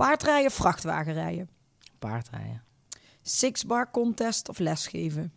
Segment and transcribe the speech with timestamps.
[0.00, 1.50] Paardrijden, vrachtwagenrijden.
[1.98, 2.64] Paardrijden.
[3.22, 5.32] Six-bar contest of lesgeven.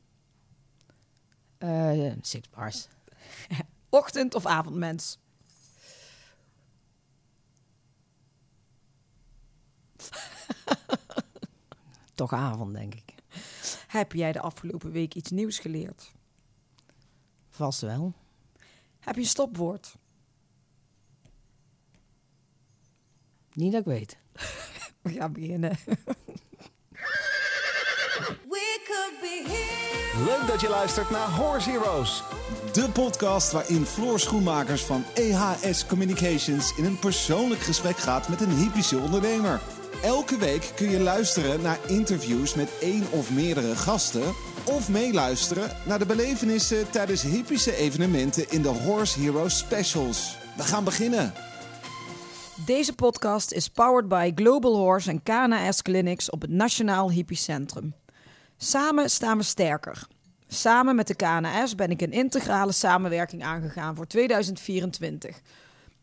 [1.57, 2.87] Eh, six bars.
[3.89, 5.19] Ochtend- of avondmens.
[12.15, 13.13] Toch avond, denk ik.
[13.87, 16.11] Heb jij de afgelopen week iets nieuws geleerd?
[17.49, 18.13] Vast wel.
[18.99, 19.95] Heb je een stopwoord?
[23.53, 24.17] Niet dat ik weet.
[25.01, 25.77] We gaan beginnen.
[30.25, 32.23] Leuk dat je luistert naar Horse Heroes.
[32.71, 38.57] De podcast waarin Floor Schoenmakers van EHS Communications in een persoonlijk gesprek gaat met een
[38.57, 39.61] hypische ondernemer.
[40.03, 44.33] Elke week kun je luisteren naar interviews met één of meerdere gasten.
[44.63, 50.37] Of meeluisteren naar de belevenissen tijdens hypische evenementen in de Horse Heroes Specials.
[50.57, 51.33] We gaan beginnen.
[52.65, 57.93] Deze podcast is powered by Global Horse en KNS Clinics op het Nationaal Hypicentrum.
[58.57, 60.07] Samen staan we sterker.
[60.47, 65.41] Samen met de KNS ben ik een integrale samenwerking aangegaan voor 2024.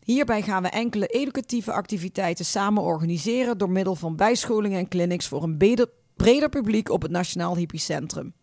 [0.03, 5.43] Hierbij gaan we enkele educatieve activiteiten samen organiseren door middel van bijscholingen en clinics voor
[5.43, 8.33] een breder, breder publiek op het Nationaal Hypicentrum.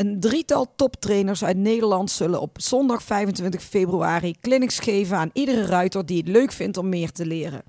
[0.00, 6.06] Een drietal toptrainers uit Nederland zullen op zondag 25 februari clinics geven aan iedere ruiter
[6.06, 7.62] die het leuk vindt om meer te leren.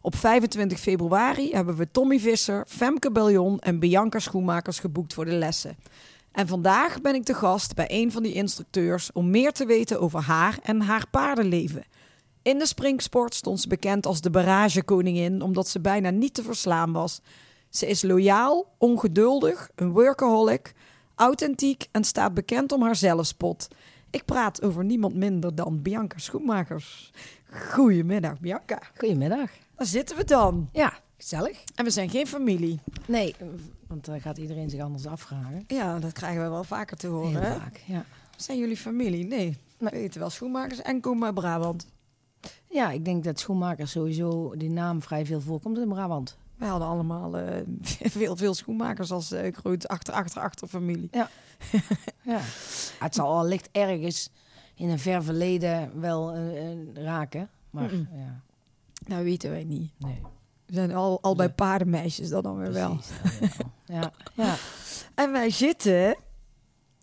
[0.00, 5.32] Op 25 februari hebben we Tommy Visser, Femke Beljon en Bianca Schoenmakers geboekt voor de
[5.32, 5.76] lessen.
[6.32, 10.00] En vandaag ben ik te gast bij een van die instructeurs om meer te weten
[10.00, 11.84] over haar en haar paardenleven.
[12.42, 16.92] In de springsport stond ze bekend als de baragekoningin omdat ze bijna niet te verslaan
[16.92, 17.20] was.
[17.70, 20.74] Ze is loyaal, ongeduldig, een workaholic,
[21.14, 23.68] authentiek en staat bekend om haar zelfspot.
[24.10, 27.12] Ik praat over niemand minder dan Bianca Schoenmakers.
[27.50, 28.78] Goedemiddag, Bianca.
[28.96, 29.50] Goedemiddag.
[29.76, 30.68] Daar zitten we dan.
[30.72, 31.64] Ja, gezellig.
[31.74, 32.80] En we zijn geen familie.
[33.06, 33.34] Nee,
[33.86, 35.64] want dan gaat iedereen zich anders afvragen.
[35.66, 37.42] Ja, dat krijgen we wel vaker te horen.
[37.42, 38.04] Heel vaak, ja.
[38.36, 39.24] Zijn jullie familie?
[39.26, 39.56] Nee.
[39.78, 41.86] We weten wel schoenmakers en komen uit Brabant.
[42.70, 46.36] Ja, ik denk dat schoenmakers sowieso die naam vrij veel voorkomt in Brabant.
[46.56, 47.62] Wij hadden allemaal eh,
[48.18, 51.08] veel, veel schoenmakers als eh groot achter, achter, achterfamilie.
[51.10, 51.28] Ja.
[52.32, 52.40] ja.
[52.98, 54.30] Het zal allicht ergens
[54.74, 57.50] in een ver verleden wel eh, raken.
[57.70, 58.08] Maar Mm-mm.
[58.12, 58.40] ja,
[59.06, 59.90] Nou, weten wij niet.
[59.98, 60.20] nee.
[60.66, 62.96] We zijn al, al bij paardenmeisjes dan dan weer wel.
[62.96, 63.96] Precies, dat wel.
[64.00, 64.54] ja, ja.
[65.14, 66.16] En wij zitten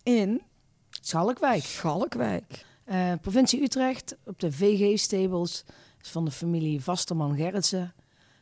[0.04, 0.42] in
[0.90, 1.64] Schalkwijk.
[1.64, 2.66] Schalkwijk.
[2.84, 5.64] Eh, provincie Utrecht, op de VG-stables
[5.98, 7.94] van de familie Vasterman Gerritsen.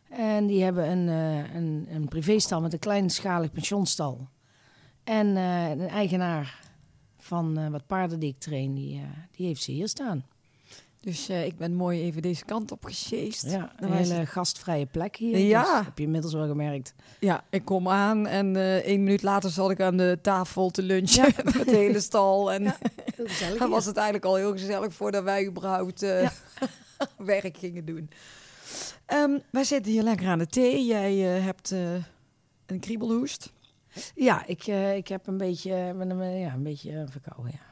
[0.10, 4.28] En die hebben een, eh, een, een privéstal met een kleinschalig pensionstal.
[5.04, 6.60] En eh, een eigenaar
[7.18, 10.26] van eh, wat paarden die ik train, die, die heeft ze hier staan.
[11.02, 13.52] Dus ik ben mooi even deze kant op gesjeest.
[13.52, 15.38] Ja, een hele het- gastvrije plek hier.
[15.38, 15.76] Ja.
[15.76, 16.94] Dus heb je inmiddels wel gemerkt.
[17.20, 21.34] Ja, ik kom aan en één minuut later zat ik aan de tafel te lunchen
[21.56, 22.52] met de hele stal.
[22.52, 22.64] En
[23.16, 26.00] Heel gezellig dan was het eigenlijk al heel gezellig voordat wij überhaupt
[27.18, 28.10] werk gingen doen.
[29.06, 30.86] Ehm, wij zitten hier lekker aan de thee.
[30.86, 31.94] Jij eh, hebt eh,
[32.66, 33.54] een kriebelhoest.
[34.16, 37.52] Ja, ik, eh, ik heb een beetje, ja, een beetje verkouden.
[37.52, 37.68] Ja.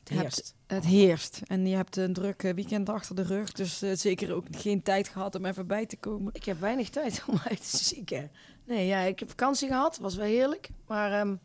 [0.00, 0.54] Het Hebt- heerst.
[0.66, 1.40] Het heerst.
[1.46, 3.52] En je hebt een druk weekend achter de rug.
[3.52, 6.34] Dus zeker ook geen tijd gehad om even bij te komen.
[6.34, 8.30] Ik heb weinig tijd om uit te zieken.
[8.64, 9.98] Nee, ja, ik heb vakantie gehad.
[9.98, 10.68] Was wel heerlijk.
[10.86, 11.36] Maar ehm,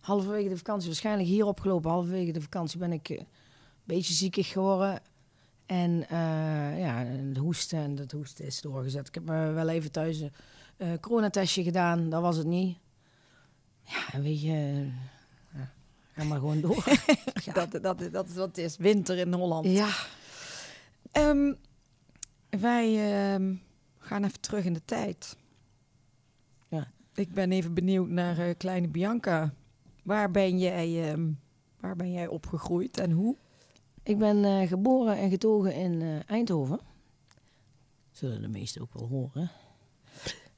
[0.00, 1.90] halverwege de vakantie, waarschijnlijk hier opgelopen.
[1.90, 3.26] Halverwege de vakantie ben ik een
[3.84, 5.00] beetje ziekig geworden.
[5.70, 9.08] En eh, ja, het hoesten en dat hoesten is doorgezet.
[9.08, 10.32] Ik heb me wel even thuis een
[10.76, 12.08] eh, coronatestje gedaan.
[12.08, 12.78] Dat was het niet.
[13.84, 14.88] Ja, weet je...
[15.54, 15.72] ja,
[16.12, 16.84] ga maar gewoon door.
[17.44, 17.52] Ja.
[17.52, 18.76] Dat, dat, dat is wat het is.
[18.76, 19.66] Winter in Holland.
[19.66, 19.88] ja.
[21.12, 21.52] Ehm,
[22.48, 23.54] wij ehm,
[23.98, 25.36] gaan even terug in de tijd.
[26.68, 26.90] Ja.
[27.14, 29.54] Ik ben even benieuwd naar eh, kleine Bianca.
[30.02, 31.30] Waar ben jij, ehm,
[31.80, 33.36] waar ben jij opgegroeid en hoe?
[34.10, 36.80] Ik ben eh, geboren en getogen in eh, Eindhoven.
[38.10, 39.50] Zullen de meesten ook wel horen.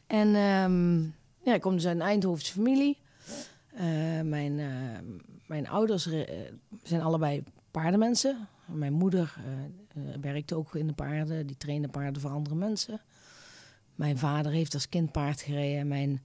[0.06, 1.03] En ehm,
[1.44, 2.99] ja, ik kom dus uit een Eindhovense familie.
[3.75, 4.69] Eh, mijn, eh,
[5.47, 6.09] mijn ouders
[6.82, 8.49] zijn allebei paardenmensen.
[8.67, 9.35] Mijn moeder
[10.21, 11.47] werkte ook in de paarden.
[11.47, 13.00] Die trainde paarden voor andere mensen.
[13.94, 15.88] Mijn vader heeft als kind paard gereden.
[15.88, 16.23] Mijn,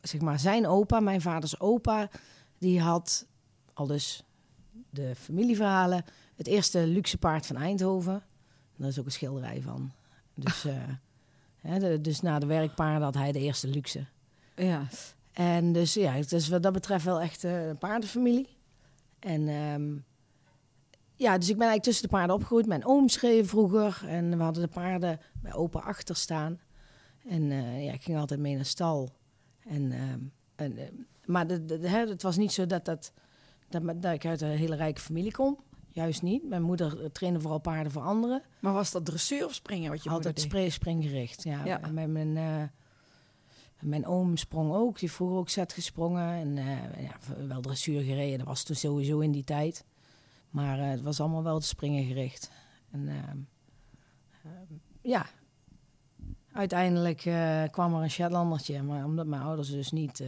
[0.00, 2.10] zeg maar, zijn opa, mijn vaders opa,
[2.58, 3.26] die had
[3.72, 4.24] al dus
[4.90, 6.04] de familieverhalen.
[6.36, 8.22] Het eerste luxe paard van Eindhoven.
[8.76, 9.92] Daar is ook een schilderij van.
[10.34, 10.74] Dus, eh,
[11.60, 14.06] hè, de- dus na de werkpaarden had hij de eerste luxe.
[14.56, 14.86] Ja.
[15.32, 18.48] En dus ja, het is wat dat betreft wel echt eh, een paardenfamilie.
[19.18, 19.96] En ehm,
[21.16, 22.66] ja, dus ik ben eigenlijk tussen de paarden opgegroeid.
[22.66, 26.60] Mijn oom schreef vroeger en we hadden de paarden bij opa achter staan.
[27.28, 29.10] En eh, ja, ik ging altijd mee naar stal.
[29.68, 30.20] En, ehm,
[30.54, 33.12] en, maar de, de, de- hè, het was niet zo dat, dat,
[33.82, 35.58] dat, ik uit een hele rijke familie kom.
[35.94, 36.48] Juist niet.
[36.48, 38.42] Mijn moeder eh, trainde vooral paarden voor anderen.
[38.60, 41.42] Maar was dat dressuur of springen wat je Altijd springgericht.
[41.42, 41.80] Ja.
[41.92, 42.62] Mijn, mijn, eh,
[43.80, 44.98] mijn oom sprong ook.
[44.98, 46.34] Die vroeger ook zet gesprongen.
[46.34, 48.38] En eh, ja, wel dressuur gereden.
[48.38, 49.84] Dat was toen sowieso in die tijd.
[50.50, 52.50] Maar het was allemaal wel te springen gericht.
[52.90, 53.38] En ehm,
[54.44, 55.26] ehm, ja,
[56.52, 57.20] uiteindelijk
[57.70, 58.82] kwam er een Shetlandertje.
[58.82, 60.24] Maar omdat mijn ouders dus niet,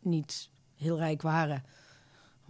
[0.00, 1.64] niet heel rijk waren...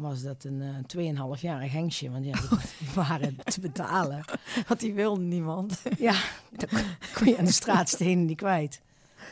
[0.00, 2.10] was dat een eh 2,5 jarig hengstje.
[2.10, 2.40] Want ja,
[2.78, 4.24] die waren te betalen.
[4.66, 5.82] Want die wilde niemand.
[5.98, 6.14] Ja,
[6.50, 6.80] dan
[7.14, 8.80] kon je aan de straatstenen niet kwijt.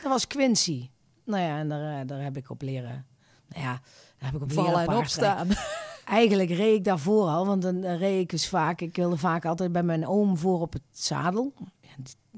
[0.03, 0.89] Dat was Quincy.
[1.23, 3.05] Nou ja, en daar, eh, daar heb ik op leren.
[3.47, 3.81] Nou ja,
[4.17, 5.47] daar heb ik op leren Vallen en paardrijden.
[5.47, 5.65] opstaan.
[6.05, 8.81] Eigenlijk reed ik daarvoor al, want dan eh, reed ik dus vaak.
[8.81, 11.53] Ik wilde vaak altijd bij mijn oom voor op het zadel.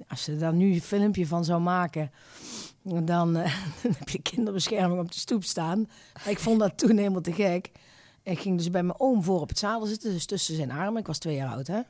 [0.08, 2.12] Als ze daar nu een filmpje van zou maken,
[2.84, 3.36] dan, dan
[3.98, 5.88] heb je kinderbescherming op de stoep staan.
[6.26, 7.72] Ik vond dat toen helemaal te gek.
[8.24, 11.00] Ik ging dus bij mijn oom voor op het zadel zitten, dus tussen zijn armen.
[11.00, 11.82] Ik was twee jaar oud, hè.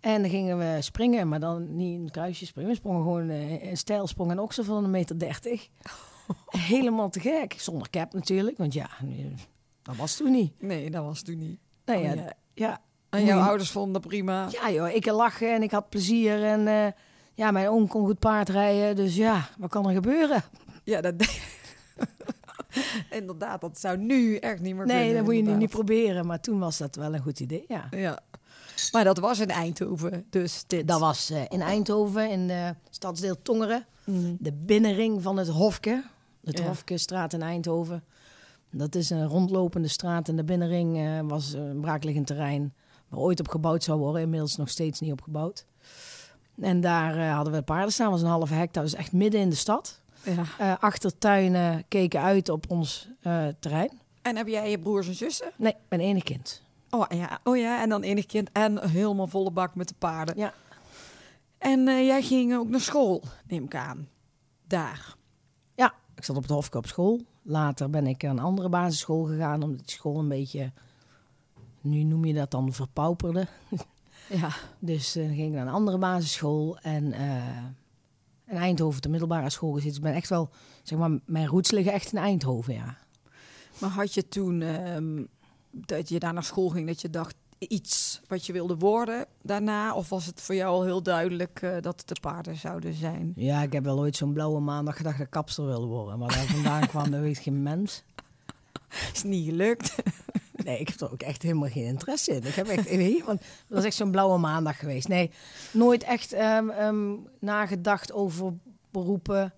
[0.00, 2.70] En dan gingen we springen, maar dan niet in het kruisje springen.
[2.70, 5.68] We sprongen gewoon eh, een stijlsprong en oksen van een meter dertig.
[6.46, 7.54] Helemaal te gek.
[7.58, 8.90] Zonder cap natuurlijk, want ja,
[9.82, 10.62] dat was toen niet.
[10.62, 11.58] Nee, dat was toen niet.
[11.84, 12.32] Nou Oh, ja, ja.
[12.54, 12.80] ja.
[13.10, 14.48] En jouw ouders vonden dat prima.
[14.50, 16.44] Ja joh, ik lachen en ik had plezier.
[16.44, 16.92] En eh,
[17.34, 18.96] ja, mijn oom kon goed paardrijden.
[18.96, 20.42] Dus ja, wat kan er gebeuren?
[20.84, 21.14] Ja, dat
[23.10, 25.04] Inderdaad, dat zou nu echt niet meer kunnen.
[25.04, 26.26] Nee, dat moet je nu niet proberen.
[26.26, 27.88] Maar toen was dat wel een goed idee, ja.
[27.90, 28.18] Ja.
[28.92, 30.88] Maar dat was in Eindhoven, dus dit.
[30.88, 33.86] Dat was eh, in Eindhoven, in de stadsdeel Tongeren.
[34.04, 34.34] Mhm.
[34.38, 36.04] De binnenring van het Hofke.
[36.44, 36.66] Het Ja.
[36.66, 38.04] Hofkestraat in Eindhoven.
[38.70, 40.28] Dat is een rondlopende straat.
[40.28, 42.74] En de binnenring eh, was een braakliggend terrein.
[43.08, 44.22] Waar ooit op gebouwd zou worden.
[44.22, 45.66] Inmiddels nog steeds niet opgebouwd.
[46.60, 48.10] En daar eh, hadden we paarden staan.
[48.10, 48.86] Dat was een halve hectare.
[48.86, 50.00] Dus echt midden in de stad.
[50.34, 50.44] Ja.
[50.58, 54.00] Eh, achtertuinen keken uit op ons eh, terrein.
[54.22, 55.50] En heb jij je broers en zussen?
[55.56, 56.62] Nee, ik ben enig kind.
[56.90, 60.36] Oh ja, oh ja, en dan enig kind en helemaal volle bak met de paarden.
[60.36, 60.52] Ja.
[61.58, 64.08] En eh, jij ging ook naar school, neem ik aan.
[64.66, 65.16] Daar.
[65.74, 67.20] Ja, ik zat op het Hofke op school.
[67.42, 69.62] Later ben ik naar een andere basisschool gegaan.
[69.62, 70.72] Omdat die school een beetje...
[71.80, 73.46] Nu noem je dat dan verpauperde.
[74.28, 74.50] Ja.
[74.78, 76.78] Dus dan ging ik naar een andere basisschool.
[76.78, 77.12] En
[78.48, 79.88] in Eindhoven, de middelbare school gezeten.
[79.88, 80.50] Dus ik ben echt wel...
[80.82, 82.96] Zeg maar, mijn roots liggen echt in Eindhoven, ja.
[83.78, 85.24] Maar had je toen ehm,
[85.70, 89.94] dat je daar naar school ging, dat je dacht iets wat je wilde worden daarna?
[89.94, 93.32] Of was het voor jou al heel duidelijk eh, dat het de paarden zouden zijn?
[93.36, 96.18] Ja, ik heb wel ooit zo'n blauwe maandag gedacht dat ik kapster wilde worden.
[96.18, 98.04] Maar daar vandaan kwam, dat weet geen mens.
[99.14, 99.94] Is niet gelukt.
[100.64, 102.44] Nee, ik heb er ook echt helemaal geen interesse in.
[102.44, 105.08] Ik heb echt, want dat is echt zo'n blauwe maandag geweest.
[105.08, 105.30] Nee,
[105.72, 108.52] nooit echt ehm, ehm, nagedacht over
[108.90, 109.52] beroepen.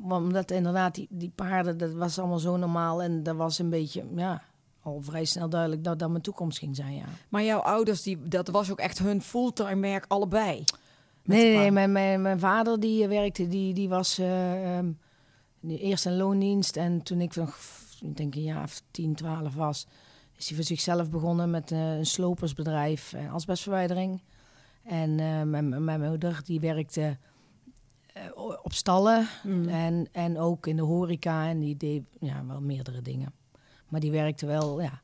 [0.00, 3.02] Omdat inderdaad, die, die paarden, dat was allemaal zo normaal.
[3.02, 4.42] En dat was een beetje, ja,
[4.82, 7.04] al vrij snel duidelijk dat dat mijn toekomst ging zijn, ja.
[7.28, 10.64] Maar jouw ouders, die, dat was ook echt hun fulltime werk, allebei.
[11.22, 14.88] Nee, nee, mijn, mijn, mijn vader die eh, werkte, die, die was eh, ehm,
[15.66, 16.76] eerst in loondienst.
[16.76, 17.58] En toen ik nog,
[18.00, 19.86] ik denk een jaar of 10, 12 was,
[20.38, 24.22] is hij voor zichzelf begonnen met eh, een slopersbedrijf, uh, asbestverwijdering.
[24.82, 27.16] En eh, mijn, mijn moeder die werkte
[28.12, 28.22] eh,
[28.62, 29.68] op stallen Mm.
[29.68, 31.48] en, en ook in de horeca.
[31.48, 33.32] En die deed ja, wel meerdere dingen.
[33.88, 35.00] Maar die werkte wel, ja.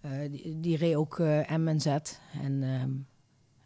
[0.00, 1.86] eh, die, die reed ook eh M en Z
[2.42, 2.90] en ehm,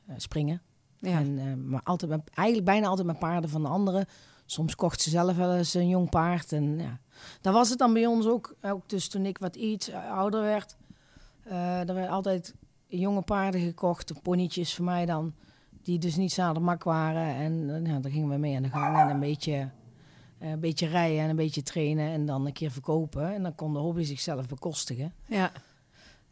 [0.07, 0.63] eh, springen.
[0.99, 1.19] Ja.
[1.19, 4.07] En, eh, maar altijd met, eigenlijk bijna altijd met paarden van de anderen.
[4.47, 6.53] Soms kocht ze zelf wel eens een jong paard.
[6.53, 7.01] En ja,
[7.41, 8.55] daar was het dan bij ons ook.
[8.63, 10.77] Ook dus toen ik wat iets ouder werd.
[11.45, 12.55] Eh er werden altijd
[12.87, 15.35] jonge paarden gekocht, of ponytjes voor mij dan.
[15.83, 17.35] Die dus niet zadelmak waren.
[17.35, 18.97] En eh, ja, daar gingen we mee aan de gang.
[18.99, 19.71] En een beetje,
[20.39, 22.11] eh, een beetje rijden en een beetje trainen.
[22.11, 23.35] En dan een keer verkopen.
[23.35, 25.13] En dan kon de hobby zichzelf bekostigen.
[25.27, 25.53] ja.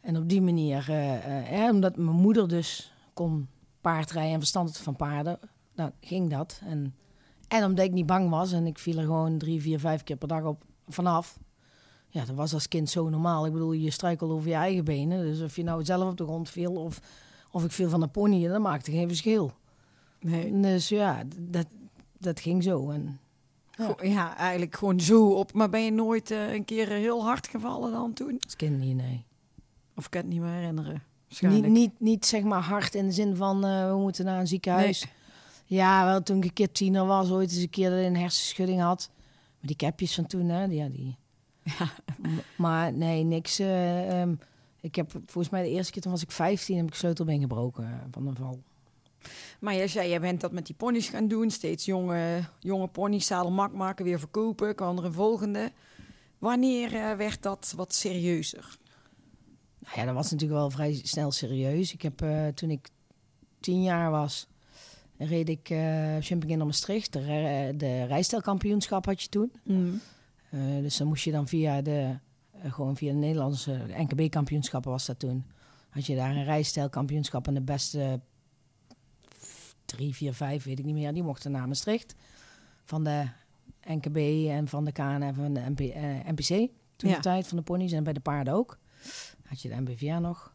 [0.01, 3.47] En op die manier, eh, omdat mijn moeder dus kon
[3.81, 5.39] paardrijden en verstand van paarden,
[5.75, 6.61] dan ging dat.
[6.65, 6.95] En,
[7.47, 10.15] en omdat ik niet bang was en ik viel er gewoon drie, vier, vijf keer
[10.15, 11.39] per dag op vanaf.
[12.13, 13.45] Ja, dat was als kind zo normaal.
[13.45, 15.25] Ik bedoel, je struikelde over je eigen benen.
[15.25, 16.99] Dus of je nou zelf op de grond viel of,
[17.51, 19.53] of ik viel van een pony, dat maakte geen verschil.
[20.19, 20.59] Nee.
[20.61, 21.65] Dus ja, dat,
[22.17, 22.89] dat ging zo.
[22.89, 23.19] En,
[24.01, 25.53] ja, eigenlijk gewoon zo op.
[25.53, 28.39] Maar ben je nooit eh, een keer heel hard gevallen dan toen?
[28.45, 29.25] als kind niet, nee.
[29.95, 31.03] Of ik kan het niet meer herinneren.
[31.39, 34.47] Niet, niet, niet zeg maar hard in de zin van eh, we moeten naar een
[34.47, 35.05] ziekenhuis.
[35.65, 38.17] Ja, wel toen ik een keer tiener was, ooit eens een keer dat ik een
[38.17, 39.09] hersenschudding had.
[39.59, 41.17] Maar die capjes van toen, hè, die, ja, die.
[42.21, 42.27] M-
[42.57, 43.59] Maar nee, niks.
[43.59, 44.33] eh, ehm,
[44.81, 47.83] ik heb volgens mij de eerste keer toen was ik 15 heb ik sleutelbeen gebroken
[47.83, 48.59] eh, van een val.
[49.59, 51.51] Maar jij zei, jij bent dat met die ponies gaan doen.
[51.51, 54.75] Steeds jonge, jonge ponies, mak maken, weer verkopen.
[54.75, 55.71] Kan er een volgende.
[56.37, 58.77] Wanneer eh, werd dat wat serieuzer?
[59.79, 61.93] Nou ja, dat was natuurlijk wel vrij snel serieus.
[61.93, 62.89] Ik heb toen ik
[63.59, 64.47] tien jaar was,
[65.17, 67.13] reed ik uh, jumping in Maastricht.
[67.13, 69.51] De, re- de rijstelkampioenschap had je toen.
[70.53, 72.17] Eh, dus dan moest je dan via de,
[72.51, 75.45] eh, gewoon via de Nederlandse NKB-kampioenschappen was dat toen.
[75.89, 78.19] Had je daar een rijstijlkampioenschap en de beste
[79.85, 81.13] drie, vier, vijf, weet ik niet meer.
[81.13, 82.15] Die mochten naar Maastricht.
[82.83, 83.27] Van de
[83.87, 84.17] NKB
[84.49, 86.69] en van de KN en van de MP, eh, NPC.
[86.95, 87.15] Toen Ja.
[87.15, 88.77] de tijd van de ponies en bij de paarden ook.
[89.45, 90.53] Had je de NBVA nog.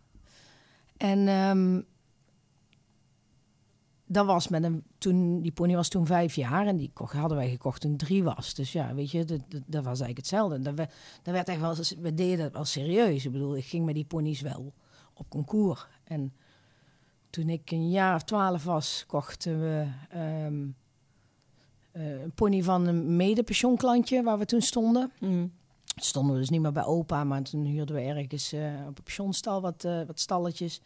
[0.97, 1.81] En ehm,
[4.09, 7.39] dat was met een, toen, die pony was toen vijf jaar en die kocht, hadden
[7.39, 8.55] wij gekocht toen drie was.
[8.55, 10.61] Dus ja, weet je, dat, dat, dat was eigenlijk hetzelfde.
[10.61, 10.89] Dat, we,
[11.23, 13.25] dat werd echt wel, we deden het wel serieus.
[13.25, 14.73] Ik bedoel, ik ging met die ponies wel
[15.15, 15.87] op concours.
[16.05, 16.33] En
[17.31, 20.67] toen ik een jaar of twaalf was, kochten we ehm,
[21.93, 25.13] eh, een pony van een mede-pensioenklantje waar we toen stonden.
[25.97, 29.05] Stonden we dus niet meer bij opa, maar toen huurden we ergens eh, op een
[29.05, 30.81] pensionstal wat, eh, wat stalletjes.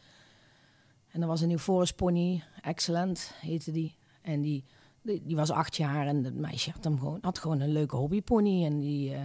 [1.13, 3.97] En er was een nieuw Forest pony, Excellent heette die.
[4.23, 4.65] En die,
[5.03, 7.97] die, die was acht jaar en dat meisje had, hem gewoon, had gewoon een leuke
[7.97, 8.65] hobbypony.
[8.65, 9.21] En die, eh,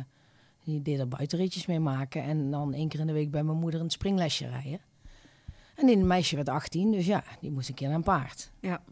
[0.63, 2.23] die deed er buitenritjes mee maken.
[2.23, 4.79] En dan één keer in de week bij mijn moeder een springlesje rijden.
[5.75, 8.51] En die meisje werd 18, dus ja, die moest een keer naar een paard.
[8.59, 8.83] Ja.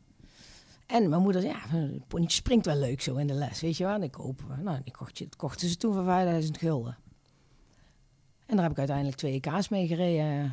[0.86, 3.78] En mijn moeder zei, ja, een ponytje springt wel leuk zo in de les, weet
[3.78, 3.94] je wel.
[3.94, 6.98] En ik koop, nou, die kocht je, kochten ze toen voor 5000 gulden.
[8.46, 10.50] En daar heb ik uiteindelijk twee EK's mee gereden eh,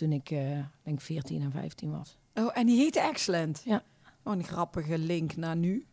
[0.00, 2.18] toen ik, eh, denk 14 en 15 was.
[2.34, 3.62] Oh, en die heette Excellent.
[3.64, 3.82] Ja.
[4.22, 5.86] Oh, een grappige link naar nu,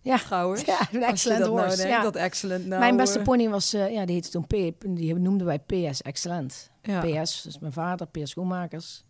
[0.00, 0.62] Ja, trouwens.
[0.64, 1.76] ja een excellent nou horse.
[1.76, 2.02] denkt, ja.
[2.02, 2.80] dat Excellent nou...
[2.80, 4.50] Mijn beste eh, pony was, eh, ja, die heette toen P,
[4.96, 6.70] die noemden wij PS Excellent.
[6.82, 7.00] ja.
[7.00, 9.04] PS, dus mijn vader, PS Schoenmakers.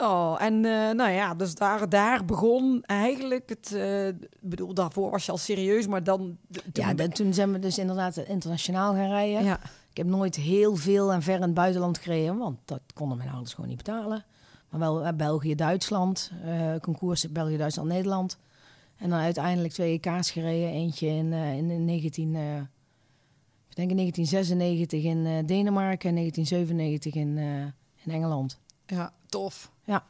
[0.00, 0.60] Oh, en
[0.96, 3.76] nou ja, dus daar, daar begon eigenlijk het...
[4.40, 6.38] bedoel, daarvoor was je al serieus, maar dan...
[6.72, 9.44] Ja, dan, toen zijn we dus inderdaad internationaal gaan rijden.
[9.44, 9.60] ja.
[9.98, 13.30] Ik heb nooit heel veel en ver in het buitenland gereden, want dat konden mijn
[13.30, 14.24] ouders gewoon niet betalen.
[14.68, 18.38] Maar wel eh, België, Duitsland, eh concours België, Duitsland, Nederland.
[18.96, 20.68] En dan uiteindelijk twee EK's gereden.
[20.68, 22.56] Eentje in, eh, in, in 19, eh,
[23.68, 28.58] ik denk in 1996 in eh, Denemarken en 1997 in, eh, in Engeland.
[28.86, 29.70] Ja, tof.
[29.84, 30.04] Ja.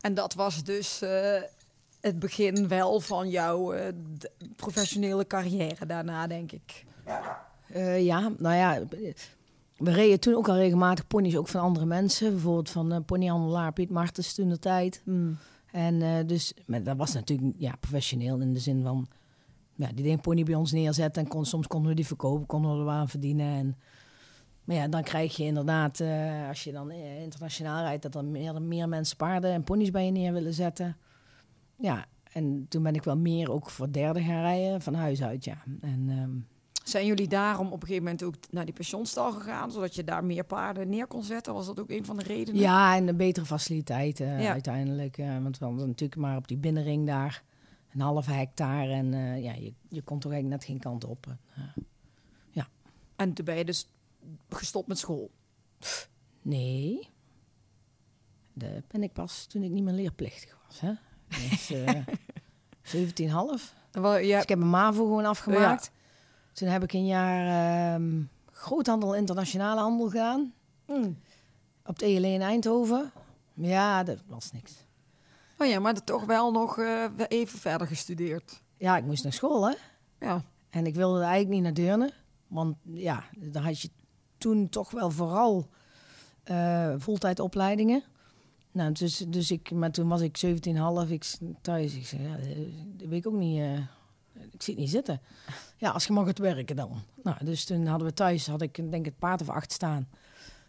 [0.00, 1.42] En dat was dus eh,
[2.00, 3.92] het begin wel van jouw eh,
[4.56, 6.84] professionele carrière daarna, denk ik.
[7.68, 8.82] Eh, ja, nou ja,
[9.76, 12.30] we reden toen ook al regelmatig ponies ook van andere mensen.
[12.30, 15.02] Bijvoorbeeld van eh ponyhandelaar Piet Martens toen de tijd.
[15.72, 19.06] En eh, dus, maar dat was natuurlijk ja, professioneel in de zin van,
[19.74, 22.46] ja, die deed een pony bij ons neerzetten en kon, soms konden we die verkopen,
[22.46, 23.54] konden we er aan verdienen.
[23.54, 23.76] En,
[24.64, 26.02] maar ja, dan krijg je inderdaad,
[26.48, 30.10] als je dan internationaal rijdt, dat er meer, meer mensen paarden en ponies bij je
[30.10, 30.96] neer willen zetten.
[31.76, 35.44] Ja, en toen ben ik wel meer ook voor derde gaan rijden, van huis uit,
[35.44, 35.56] ja.
[35.80, 36.55] En ehm,
[36.88, 40.24] Zijn jullie daarom op een gegeven moment ook naar die pensionstal gegaan, zodat je daar
[40.24, 41.54] meer paarden neer kon zetten?
[41.54, 42.60] Was dat ook een van de redenen?
[42.60, 44.52] Ja, en een betere faciliteiten Ja.
[44.52, 45.18] uiteindelijk.
[45.18, 47.42] eh, want we hadden natuurlijk maar op die binnenring daar
[47.92, 48.92] een halve hectare.
[48.92, 51.26] En eh, ja, je, je kon toch eigenlijk net geen kant op.
[51.54, 51.62] Eh,
[53.16, 53.88] En toen ben je dus
[54.48, 55.30] gestopt met school.
[56.42, 57.08] nee,
[58.52, 60.80] dat ben ik pas toen ik niet meer leerplichtig was.
[60.80, 60.92] Hè?
[61.50, 62.06] Dus, eh
[62.82, 63.74] 17,5.
[63.92, 65.90] Wel, ja, Dus ik heb mijn MAVO gewoon afgemaakt.
[66.56, 68.22] Toen heb ik een jaar ehm,
[68.52, 70.52] groothandel internationale handel gedaan.
[70.86, 71.18] Mm.
[71.84, 73.12] Op de ELE in Eindhoven.
[73.54, 74.72] Ja, dat was niks.
[75.58, 78.62] Oh ja, maar dat toch wel nog eh, even verder gestudeerd.
[78.76, 79.74] Ja, ik moest naar school, hè.
[80.20, 80.42] Ja.
[80.70, 82.12] En ik wilde eigenlijk niet naar Deurne.
[82.46, 83.90] Want ja, daar had je
[84.38, 85.68] toen toch wel vooral
[86.42, 88.02] eh voltijdopleidingen.
[88.72, 90.52] Nou, dus, dus ik, maar toen was ik 17,5,
[91.08, 91.24] ik
[91.60, 91.94] thuis.
[91.94, 92.36] Ik zei, ja,
[92.96, 93.60] dat weet ik ook niet.
[93.60, 93.78] eh,
[94.50, 95.20] ik zie het niet zitten.
[95.78, 97.02] Ja, als je mag het werken dan.
[97.22, 100.08] Nou, dus toen hadden we thuis, had ik denk ik het paard of acht staan.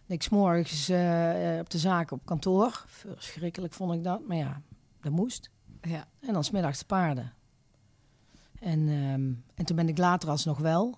[0.08, 2.86] En ik s'morgens eh, eh, op de zaak op kantoor.
[2.88, 4.62] Verschrikkelijk vond ik dat, maar ja,
[5.02, 5.50] dat moest.
[5.82, 6.08] ja.
[6.20, 7.34] En dan smiddags de paarden.
[8.60, 10.98] En, ehm, en toen ben ik later alsnog wel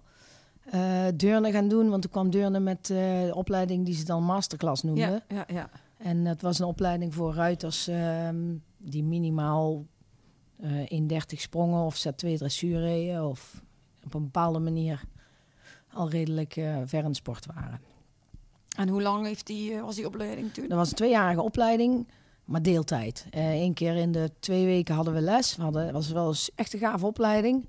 [1.16, 1.90] Deurne gaan doen.
[1.90, 5.24] Want toen kwam Deurne met de opleiding die ze dan masterclass noemden.
[5.28, 5.70] Ja, ja, ja.
[5.98, 9.86] En dat was een opleiding voor ruiters ehm, die minimaal
[10.62, 13.26] eh 1,30 sprongen of Z2 dressuur reden.
[13.28, 13.62] Of
[14.06, 15.02] op een bepaalde manier
[15.94, 17.80] al redelijk eh, ver in sport waren.
[18.78, 20.68] En hoe lang heeft die, eh, was die opleiding toen?
[20.68, 22.08] Dat was een tweejarige opleiding,
[22.46, 23.26] maar deeltijd.
[23.32, 25.56] Eén keer in de twee weken hadden we les.
[25.56, 27.64] We hadden, het was wel eens echt een gave opleiding.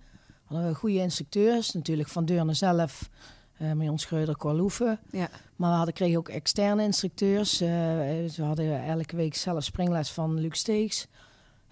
[0.48, 3.10] We hadden we goede instructeurs, natuurlijk van Deurne zelf.
[3.56, 4.98] eh Marion Schreuder, Corloeven.
[5.10, 5.28] Ja.
[5.56, 7.58] Maar we hadden, kregen ook externe instructeurs.
[7.58, 11.06] We hadden elke week zelf springles van Luc Steeks.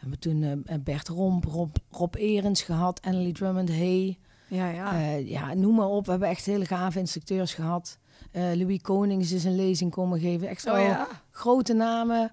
[0.01, 4.19] We hebben toen eh, Bert Romp, Rob, Rob Erens gehad, Annelie Drummond, Hey.
[4.49, 4.93] Ja, ja.
[4.93, 6.05] Eh, ja, noem maar op.
[6.05, 7.99] We hebben echt hele gave instructeurs gehad.
[8.31, 10.49] Eh, Louis Konings is een lezing komen geven.
[10.49, 11.09] Echt oh wel ja.
[11.31, 12.33] grote namen.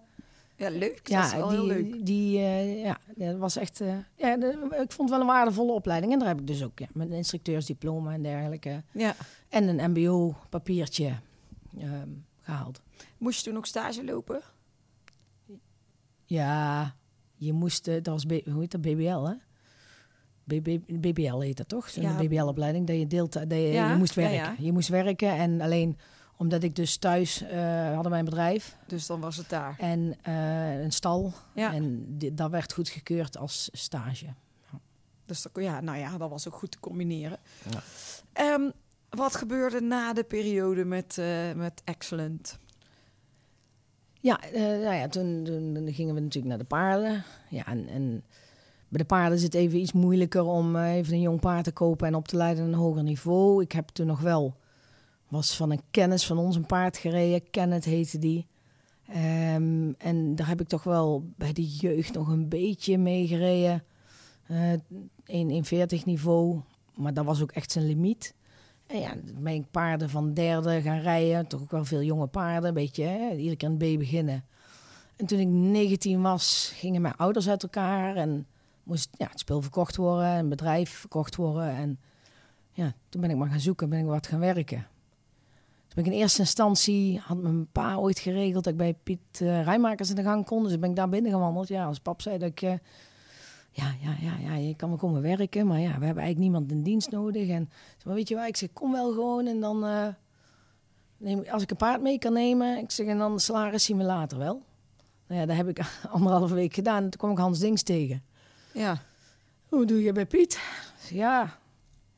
[0.57, 0.99] Ja, leuk.
[1.07, 1.91] Ja, dat is wel heel leuk.
[1.91, 3.81] die, die eh, ja, dat was echt.
[3.81, 6.13] eh, ja, de- ik vond het wel een waardevolle opleiding.
[6.13, 8.83] En daar heb ik dus ook ja, met een instructeursdiploma en dergelijke.
[8.91, 9.15] Ja.
[9.49, 11.13] En een MBO-papiertje
[11.79, 12.09] ehm,
[12.41, 12.81] gehaald.
[13.17, 14.41] Moest je toen ook stage lopen?
[16.25, 16.95] Ja,
[17.35, 17.87] je moest.
[17.87, 18.81] eh, dat was B- hoe heet dat?
[18.81, 19.33] BBL, hè?
[20.43, 21.89] BB, BBL heet dat toch?
[21.89, 22.17] Zo'n Ja.
[22.17, 22.87] BBL-opleiding.
[22.87, 23.33] Dat je deelt.
[23.33, 24.35] Dat je, Ja, je moest werken.
[24.35, 24.55] ja.
[24.59, 25.29] Je moest werken.
[25.29, 25.97] En alleen
[26.37, 29.75] omdat ik dus thuis eh hadden wij een bedrijf Dus dan was het daar.
[29.79, 31.33] en eh, een stal.
[31.55, 31.73] Ja.
[31.73, 34.25] En dat werd goedgekeurd als stage.
[35.25, 37.37] Dus dat, ja, nou ja, dat was ook goed te combineren.
[37.71, 37.81] Ja.
[38.33, 38.69] Ehm,
[39.09, 42.57] wat gebeurde na de periode met, eh, met Excellent?
[44.25, 45.45] Ja, eh, nou ja toen,
[45.91, 47.23] gingen we natuurlijk naar de paarden.
[47.49, 48.23] Ja, en,
[48.87, 51.71] bij de paarden is het even iets moeilijker om eh, even een jong paard te
[51.71, 53.61] kopen en op te leiden aan een hoger niveau.
[53.61, 54.55] Ik heb toen nog wel,
[55.27, 57.49] was van een kennis van ons een paard gereden.
[57.49, 58.47] Kenneth heette die.
[59.07, 63.83] Ehm, en daar heb ik toch wel bij de jeugd nog een beetje mee gereden.
[64.47, 64.73] Eh
[65.25, 66.61] 1,40 niveau.
[66.95, 68.35] Maar dat was ook echt zijn limiet.
[68.87, 71.47] En ja, ben ik paarden van derde gaan rijden.
[71.47, 72.67] Toch ook wel veel jonge paarden.
[72.67, 74.45] Een beetje, hè, iedere keer een B beginnen.
[75.15, 78.15] En toen ik 19 was, gingen mijn ouders uit elkaar.
[78.15, 78.47] En
[78.83, 80.27] moest ja, het spul verkocht worden.
[80.27, 81.69] Een bedrijf verkocht worden.
[81.69, 81.99] En
[82.71, 83.89] ja, toen ben ik maar gaan zoeken.
[83.89, 84.87] Ben ik wat gaan werken.
[85.87, 88.63] Toen ben ik in eerste instantie, had mijn pa ooit geregeld...
[88.63, 90.63] dat ik bij Piet Rijmakers in de gang kon.
[90.63, 91.67] Dus ben ik daar binnen gewandeld.
[91.67, 92.61] Ja, als pap zei dat ik...
[92.61, 92.73] eh,
[93.75, 96.71] ja, ja, ja, ja, je kan wel komen werken, maar ja, we hebben eigenlijk niemand
[96.71, 97.49] in dienst nodig.
[97.49, 97.69] En,
[98.05, 100.07] maar weet je waar, ik zeg, kom wel gewoon en dan, eh,
[101.17, 103.97] neem, ik- als ik een paard mee kan nemen, ik zeg, en dan salaris zien
[103.97, 104.61] we later wel.
[105.27, 105.79] Nou ja, dat heb ik
[106.11, 107.03] anderhalve week gedaan.
[107.03, 108.23] En toen kwam ik Hans Dings tegen.
[108.73, 109.01] Ja.
[109.69, 110.59] Hoe doe je bij Piet?
[111.09, 111.43] Ja,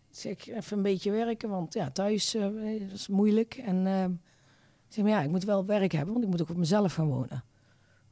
[0.10, 2.52] ik zeg, even een beetje werken, want ja, thuis dat
[2.94, 3.54] is moeilijk.
[3.54, 3.88] En
[4.88, 6.94] ik zeg, maar ja, ik moet wel werk hebben, want ik moet ook op mezelf
[6.94, 7.44] gaan wonen.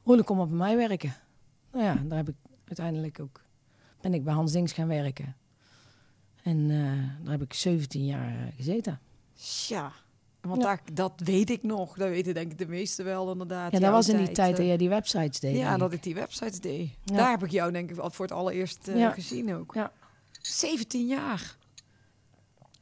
[0.01, 1.13] Hoe kom op bij mij werken?
[1.71, 2.35] Nou ja, daar heb ik
[2.67, 3.41] uiteindelijk ook,
[4.01, 5.35] ben ik bij Hans Dings gaan werken.
[6.43, 8.99] En eh, daar heb ik 17 jaar eh, gezeten.
[9.33, 9.91] Tja.
[10.41, 10.79] Want Ja.
[10.93, 11.97] dat weet ik nog.
[11.97, 13.71] Dat weten denk ik de meesten wel inderdaad.
[13.71, 15.55] Ja, dat was in die tijd eh, dat jij die websites deed.
[15.57, 16.03] Ja, dat ik.
[16.03, 16.89] die websites deed.
[17.03, 17.15] Ja.
[17.15, 19.11] Daar heb ik jou denk ik al voor het allereerst eh, Ja.
[19.11, 19.73] gezien ook.
[19.73, 19.91] Ja.
[20.41, 21.57] 17 jaar.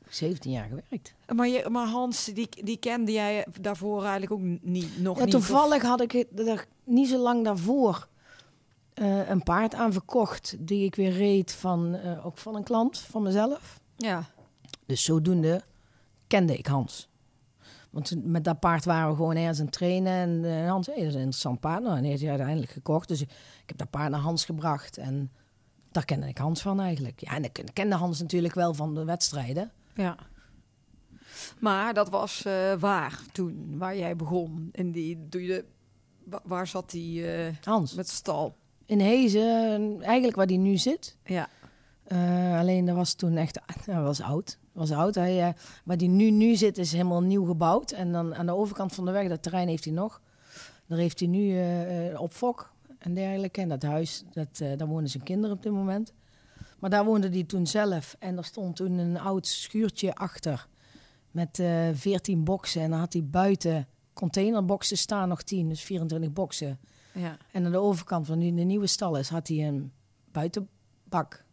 [0.10, 1.14] 17 jaar gewerkt.
[1.36, 5.34] Maar, je, maar Hans, die, die kende jij daarvoor eigenlijk ook niet, nog Ja, niet?
[5.34, 8.08] toevallig had ik het- er niet zo lang daarvoor
[9.04, 10.56] eh, een paard aan verkocht.
[10.60, 13.80] Die ik weer reed van, eh, ook van een klant, van mezelf.
[13.98, 14.24] Ja.
[14.86, 15.62] Dus zodoende
[16.28, 17.08] kende ik Hans.
[17.90, 20.14] Want met dat paard waren we gewoon ergens aan het trainen.
[20.14, 21.84] En eh, Hans, hey, dat is een interessant paard.
[21.84, 23.08] Nou, en heeft hij uiteindelijk gekocht.
[23.08, 23.30] Dus ik
[23.66, 24.98] heb dat paard naar Hans gebracht.
[24.98, 25.32] En
[25.92, 27.20] daar kende ik Hans van eigenlijk.
[27.20, 29.72] Ja, en ik kende Hans natuurlijk wel van de wedstrijden.
[29.94, 30.16] ja.
[31.60, 32.42] Maar dat was
[32.80, 34.70] waar toen, waar jij begon.
[34.72, 35.66] En die, doe je,
[36.24, 37.94] wa- waar zat die eh, Hans.
[37.94, 38.56] met stal?
[38.86, 41.18] In Hezen, eigenlijk waar hij nu zit.
[41.26, 41.50] Ja.
[42.04, 44.58] Eh, alleen dat was toen echt, hij was oud.
[44.72, 45.16] Was oud.
[45.16, 47.92] Hij, eh, waar hij nu, nu zit is helemaal nieuw gebouwd.
[47.92, 50.22] En dan aan de overkant van de weg, dat terrein heeft hij nog.
[50.88, 53.62] Daar heeft hij nu eh, op fok en dergelijke.
[53.62, 56.14] En dat huis, dat, daar wonen zijn kinderen op dit moment.
[56.80, 58.16] Maar daar woonde hij toen zelf.
[58.20, 60.68] En er stond toen een oud schuurtje achter.
[61.32, 62.82] Met 14 boksen.
[62.82, 65.70] En dan had hij buiten containerboxen staan, nog 10.
[65.70, 66.80] Dus 24 boksen.
[67.14, 67.38] Ja.
[67.52, 69.92] En aan de overkant van die de nieuwe stal is, had hij een
[70.32, 71.44] buitenbak.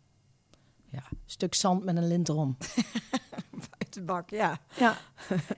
[0.88, 2.56] Ja, stuk zand met een lint erom.
[3.78, 4.60] Uit de bak, ja.
[4.78, 4.96] Ja.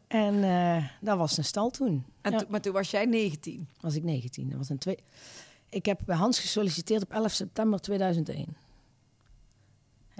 [0.06, 2.04] en eh, dat was een stal toen.
[2.20, 2.44] En Ja.
[2.48, 3.68] maar toen was jij 19.
[3.80, 4.48] was ik 19.
[4.48, 4.98] Dat was een twee...
[5.68, 8.56] Ik heb bij Hans gesolliciteerd op 11 september 2001.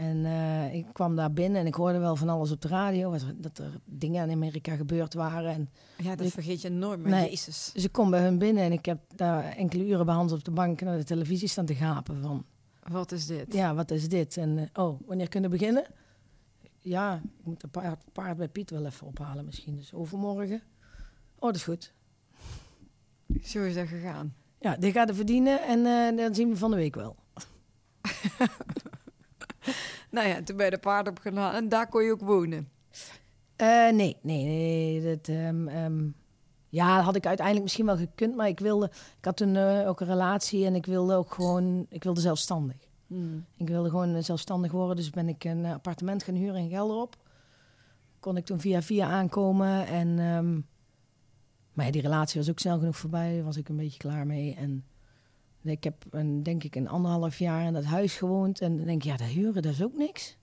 [0.02, 3.10] En eh, ik kwam daar binnen en ik hoorde wel van alles op de radio.
[3.10, 5.50] wat Dat er dingen in Amerika gebeurd waren.
[5.52, 7.10] En, Ja, dat Ik- vergeet je nooit meer.
[7.10, 7.28] Nee.
[7.30, 7.70] Jezus.
[7.72, 10.44] dus ik kom bij hun binnen en ik heb daar enkele uren bij Hans op
[10.44, 12.22] de bank naar de televisie staan te gapen.
[12.22, 12.44] Van,
[12.90, 13.52] Wat is dit?
[13.52, 14.36] Ja, wat is dit?
[14.36, 15.84] En eh, oh, wanneer kunnen we beginnen?
[16.80, 19.76] Ja, ik moet een paard, paard bij Piet wel even ophalen misschien.
[19.76, 20.62] Dus overmorgen.
[21.34, 21.92] Oh, dat is goed.
[23.42, 24.34] Zo is dat gegaan.
[24.60, 27.16] Ja, die gaat er verdienen en eh, dan zien we van de week wel.
[30.12, 32.68] Nou ja, toen ben je de paard opgedaan en daar kon je ook wonen.
[33.56, 35.02] Eh, nee, nee, nee.
[35.02, 36.08] Dat, ehm, ehm,
[36.68, 38.86] ja, dat had ik uiteindelijk misschien wel gekund, maar ik wilde...
[39.18, 41.86] Ik had toen eh, ook een relatie en ik wilde ook gewoon...
[41.88, 42.76] Ik wilde zelfstandig.
[43.56, 47.16] Ik wilde gewoon eh, zelfstandig worden, dus ben ik een appartement gaan huren in Gelderop.
[48.20, 49.86] kon ik toen via via aankomen.
[49.86, 50.54] En, ehm,
[51.72, 53.34] maar ja, die relatie was ook snel genoeg voorbij.
[53.34, 54.54] Daar was ik een beetje klaar mee.
[54.54, 54.84] En
[55.62, 58.60] ik heb een, denk ik een anderhalf jaar in dat huis gewoond.
[58.60, 60.36] En dan denk ik, ja, dat huren, dat is ook niks.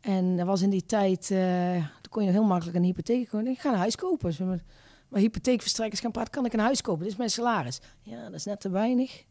[0.00, 3.46] En dat was in die tijd, eh, toen kon je heel makkelijk een hypotheek kopen.
[3.46, 4.28] Ik ga een huis kopen.
[4.28, 4.62] Dus met
[5.08, 7.02] mijn hypotheekverstrekkers gaan praten, kan ik een huis kopen?
[7.02, 7.80] Dit is mijn salaris.
[8.02, 9.24] Ja, dat is net te weinig.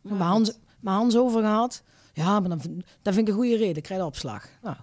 [0.00, 1.82] Maar mijn Hans, mijn Hans over gehad.
[2.12, 2.60] Ja, maar dan,
[3.02, 3.76] dat vind ik een goede reden.
[3.76, 4.48] Ik krijg de opslag.
[4.62, 4.76] Nou.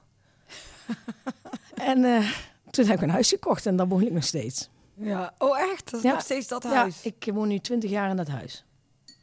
[1.91, 2.31] en eh,
[2.69, 4.69] toen heb ik een huis gekocht en daar woon ik nog steeds.
[4.95, 5.33] Ja.
[5.37, 5.85] Oh, echt?
[5.91, 6.11] Dat is Ja.
[6.13, 7.01] nog steeds dat Ja, huis?
[7.03, 8.63] ik woon nu 20 jaar in dat huis.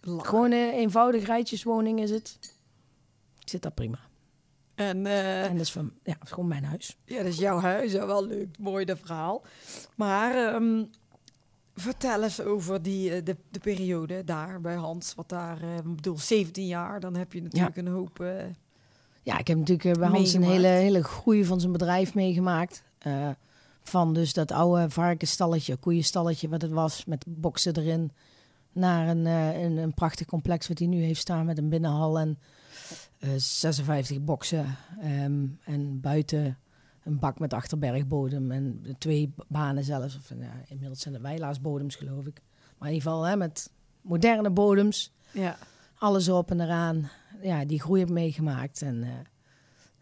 [0.07, 2.39] Gewoon een eenvoudig rijtjeswoning is het.
[3.41, 3.99] Ik zit daar prima.
[4.75, 6.97] En eh, En dat is, van, ja, is gewoon mijn huis.
[7.05, 7.93] ja, dat is jouw huis.
[7.93, 8.59] Ja, wel leuk.
[8.59, 9.43] Mooi, dat verhaal.
[9.95, 10.85] Maar ehm,
[11.75, 15.15] vertel eens over die, eh, de, de periode daar bij Hans.
[15.15, 17.01] Wat daar, eh, ik bedoel, 17 jaar.
[17.01, 18.21] Dan heb je natuurlijk een hoop...
[18.21, 18.45] eh,
[19.23, 22.83] Ja, ik heb natuurlijk eh, bij Hans een hele, hele groei van zijn bedrijf meegemaakt.
[22.99, 23.29] Eh,
[23.83, 28.13] van dus dat oude varkensstalletje, koeienstalletje wat het was, met boksen erin.
[28.77, 32.19] Naar een, eh, een, een prachtig complex wat hij nu heeft staan met een binnenhal
[32.19, 32.39] en
[33.19, 34.77] eh, 56 boksen.
[35.01, 36.59] ehm, en buiten
[37.03, 40.17] een bak met achterbergbodem en twee banen zelfs.
[40.17, 42.43] Of, ja, inmiddels zijn het wijlaarsbodems geloof ik.
[42.79, 45.57] Maar in ieder geval hè, met moderne bodems ja.
[45.99, 47.11] alles op en eraan.
[47.43, 48.83] Ja, die groei heb ik meegemaakt.
[48.83, 49.11] En eh,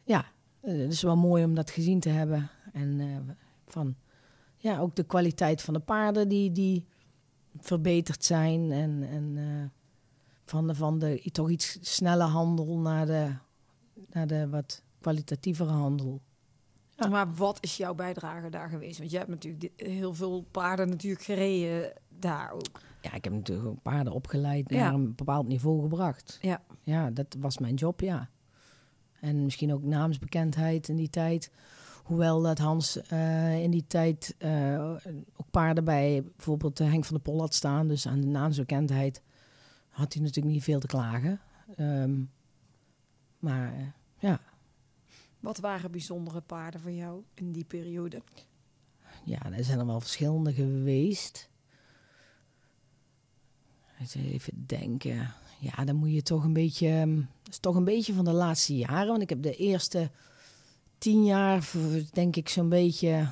[0.04, 0.24] ja,
[0.60, 2.50] eh, het is wel mooi om dat gezien te hebben.
[2.72, 3.34] En eh,
[3.66, 3.94] van,
[4.56, 6.86] ja, ook de kwaliteit van de paarden die, die
[7.60, 8.72] verbeterd zijn.
[8.72, 9.70] En, en eh,
[10.44, 13.32] van, de, van de toch iets snelle handel naar de,
[14.10, 16.22] naar de wat kwalitatievere handel.
[16.96, 17.08] Ja.
[17.08, 18.98] Maar wat is jouw bijdrage daar geweest?
[18.98, 22.80] Want jij hebt natuurlijk heel veel paarden natuurlijk gereden daar ook.
[23.00, 24.76] Ja, ik heb natuurlijk paarden opgeleid, Ja.
[24.76, 26.38] naar een bepaald niveau gebracht.
[26.40, 26.62] Ja.
[26.82, 28.30] Ja, dat was mijn job, ja.
[29.20, 31.50] En misschien ook naamsbekendheid in die tijd.
[32.04, 34.90] Hoewel dat Hans eh, in die tijd eh,
[35.36, 37.88] ook paarden bij bijvoorbeeld eh, Henk van der Pol had staan.
[37.88, 39.22] Dus aan de naamsbekendheid
[39.88, 41.40] had hij natuurlijk niet veel te klagen.
[41.76, 42.20] Ehm,
[43.38, 44.40] maar ja,
[45.40, 48.22] Wat waren bijzondere paarden voor jou in die periode?
[49.24, 51.48] ja, er zijn er wel verschillende geweest.
[54.14, 55.30] Even denken.
[55.60, 56.88] Ja, dan moet je toch een beetje.
[56.88, 59.06] ehm, Dat is toch een beetje van de laatste jaren.
[59.06, 60.10] Want ik heb de eerste
[61.04, 61.70] tien jaar,
[62.12, 63.26] denk ik, zo'n beetje.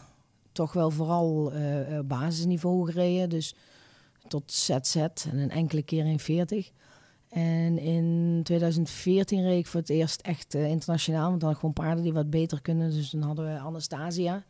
[0.53, 3.29] toch wel vooral eh, eh, basisniveau gereden.
[3.29, 3.55] Dus
[4.29, 6.71] tot ZZ en een enkele keer in 40.
[7.29, 11.29] En in 2014 reed ik voor het eerst echt eh, internationaal.
[11.29, 12.91] Want dan had ik gewoon paarden die wat beter kunnen.
[12.91, 14.45] Dus dan hadden we Anastasia.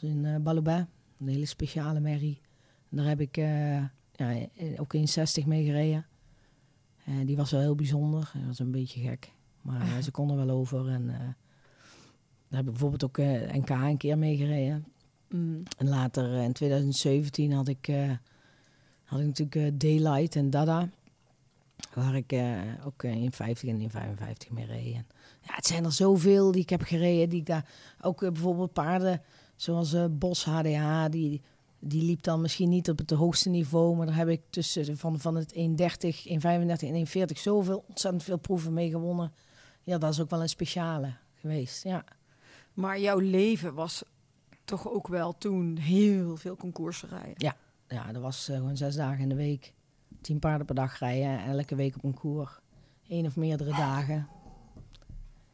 [0.00, 0.86] Dat in Baloubet.
[1.20, 2.40] Een hele speciale merrie.
[2.90, 3.36] En daar heb ik
[4.12, 6.06] ja, ook in 60 mee gereden.
[7.04, 8.30] En die was wel heel bijzonder.
[8.34, 9.32] Dat was een beetje gek.
[9.60, 10.88] Maar ze konden wel over.
[10.88, 11.36] En
[12.52, 14.84] daar heb ik bijvoorbeeld ook eh, NK een keer mee gereden.
[15.28, 15.62] Mm.
[15.78, 18.10] En later eh, in 2017 had ik, eh,
[19.04, 20.88] had ik natuurlijk Daylight en Dada.
[21.94, 22.34] Waar ik
[22.84, 24.94] ook in 50 en in 55 mee reed.
[24.94, 25.06] En,
[25.40, 27.28] ja, het zijn er zoveel die ik heb gereden.
[27.28, 29.22] Die ik daar ook bijvoorbeeld paarden
[29.56, 31.04] zoals Bos HDH.
[31.10, 31.42] Die,
[31.78, 33.96] die liep dan misschien niet op het hoogste niveau.
[33.96, 38.38] Maar daar heb ik tussen van, van het 1,30, 1,35 en 1,40 zoveel ontzettend veel
[38.38, 39.32] proeven mee gewonnen.
[39.82, 41.84] Ja, dat is ook wel een speciale geweest.
[41.84, 42.04] Ja.
[42.74, 44.04] Maar jouw leven was
[44.64, 47.54] toch ook wel toen heel veel concoursen rijden.
[47.88, 49.74] Ja, dat was eh, gewoon zes dagen in de week.
[50.20, 51.44] Tien paarden per dag rijden.
[51.44, 52.60] Elke week op een koer.
[53.08, 54.28] Eén of meerdere dagen.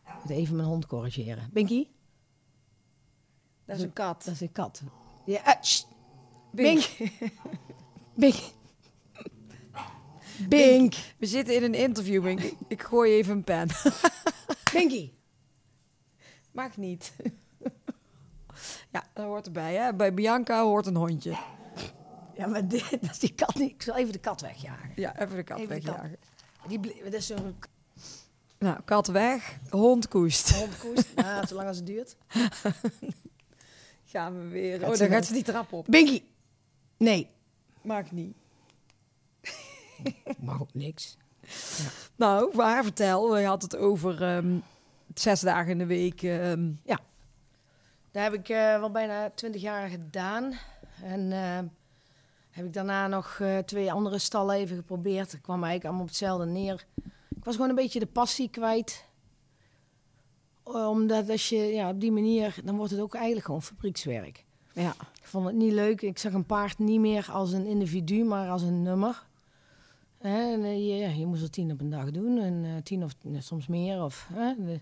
[0.06, 1.48] Ik moet even mijn hond corrigeren.
[1.52, 1.86] Binky?
[3.64, 4.24] Dat is een kat.
[4.24, 4.82] Dat is een kat.
[5.24, 5.88] Ja, eh, sst.
[6.52, 6.96] Bink.
[8.14, 8.36] Bink.
[10.48, 10.94] Bink.
[11.18, 12.40] We zitten in een interview, Bink.
[12.40, 13.68] Ik, ik gooi even een pen.
[14.72, 15.10] Binky.
[16.58, 17.12] Mag niet.
[18.94, 19.74] ja, dat hoort erbij.
[19.74, 19.94] Hè?
[19.94, 21.38] Bij Bianca hoort een hondje.
[22.36, 23.70] Ja, maar dit, die kat niet.
[23.70, 24.92] Ik zal even de kat wegjagen.
[24.94, 25.94] Ja, even de kat Even de kat.
[25.94, 26.18] wegjagen.
[26.68, 27.56] Die, dat is zo'n
[28.58, 30.50] Nou, kat weg, hond koest.
[30.50, 31.08] hondkoest.
[31.16, 32.16] ja, zolang als het duurt.
[34.04, 34.78] Gaan we weer.
[34.80, 35.86] Gaat Oh, dan gaat ze die trap op.
[35.88, 36.22] Binky.
[36.96, 37.30] Nee.
[37.82, 38.36] Maakt niet.
[40.38, 41.16] Mag ook niks.
[42.16, 43.38] Nou, maar vertel.
[43.38, 44.58] Je had het over ehm,
[45.20, 46.22] zes dagen in de week.
[46.22, 46.70] ehm,
[48.10, 50.52] Daar heb ik eh, wel bijna twintig jaar gedaan.
[51.02, 51.58] En eh,
[52.50, 55.32] heb ik daarna nog eh, twee andere stallen even geprobeerd.
[55.32, 56.86] Ik kwam eigenlijk allemaal op hetzelfde neer.
[57.36, 59.04] Ik was gewoon een beetje de passie kwijt.
[60.64, 64.44] Eh, Omdat als je ja, op die manier, dan wordt het ook eigenlijk gewoon fabriekswerk.
[64.72, 64.94] ja.
[65.20, 66.02] Ik vond het niet leuk.
[66.02, 69.26] Ik zag een paard niet meer als een individu, maar als een nummer.
[70.18, 72.38] En, je, ja, je moest er tien op een dag doen.
[72.38, 74.02] En tien of eh, soms meer.
[74.04, 74.28] Of,
[74.58, 74.80] de-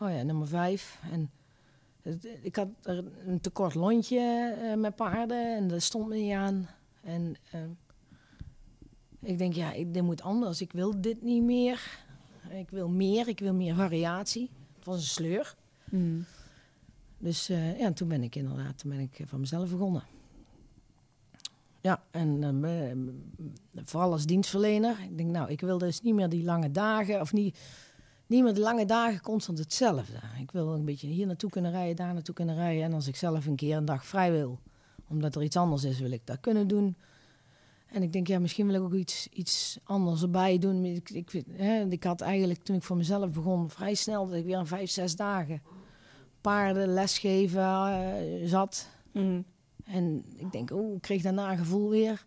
[0.00, 0.98] oh ja, nummer vijf.
[1.12, 1.30] En
[2.02, 6.32] Het- Ik had er een tekort lontje eh, met paarden en dat stond me niet
[6.32, 6.68] aan.
[7.02, 7.60] En eh,
[9.22, 10.60] ik denk, ja, ik, dit moet anders.
[10.60, 11.98] Ik wil dit niet meer.
[12.50, 14.50] Ik wil meer, ik wil meer variatie.
[14.76, 15.54] Het was een sleur.
[15.84, 16.24] Mm.
[17.18, 20.02] Dus eh, ja, toen ben ik inderdaad toen ben ik van mezelf begonnen.
[21.80, 23.22] Ja, en
[23.74, 24.96] vooral als dienstverlener.
[25.10, 27.58] Ik denk, nou, ik wil dus niet meer die lange dagen, of niet,
[28.28, 30.18] niet de lange dagen constant hetzelfde.
[30.40, 32.82] Ik wil een beetje hier naartoe kunnen rijden, daar naartoe kunnen rijden.
[32.82, 34.58] En als ik zelf een keer een dag vrij wil,
[35.08, 36.96] omdat er iets anders is, wil ik dat kunnen doen.
[37.86, 40.84] En ik denk, ja, misschien wil ik ook iets, iets anders erbij doen.
[40.84, 44.44] Ik, ik, hè, ik had eigenlijk, toen ik voor mezelf begon, vrij snel dat ik
[44.44, 45.62] weer een vijf, zes dagen
[46.40, 48.88] paarden lesgeven eh, zat.
[49.12, 49.44] Mm.
[49.84, 52.26] En ik denk, oh, ik kreeg daarna een gevoel weer.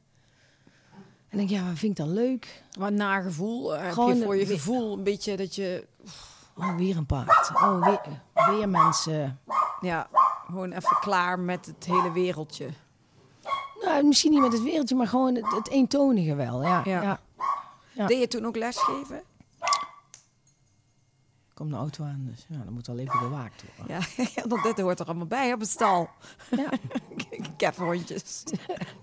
[1.31, 2.63] En ik denk, ja, wat vind ik dan leuk?
[2.79, 5.87] Maar nagevoel, eh, heb Gewoon je voor je gevoel een beetje dat je...
[6.55, 7.51] Oh, weer een paard.
[7.53, 8.01] Oh, weer,
[8.55, 9.39] weer mensen.
[9.81, 10.07] Ja,
[10.45, 12.69] gewoon even klaar met het hele wereldje.
[13.83, 16.61] Nou, misschien niet met het wereldje, maar gewoon het, het eentonige wel.
[16.63, 17.01] Ja, Ja.
[17.01, 17.19] ja.
[17.93, 18.07] Ja.
[18.07, 19.23] Deed je toen ook lesgeven?
[21.53, 23.95] Komt een auto aan, dus ja, dat moet wel even bewaakt worden.
[23.95, 26.09] Ja, ja dat, dit hoort er allemaal bij op het stal.
[26.49, 26.69] Ja,
[27.57, 28.43] Kefhondjes.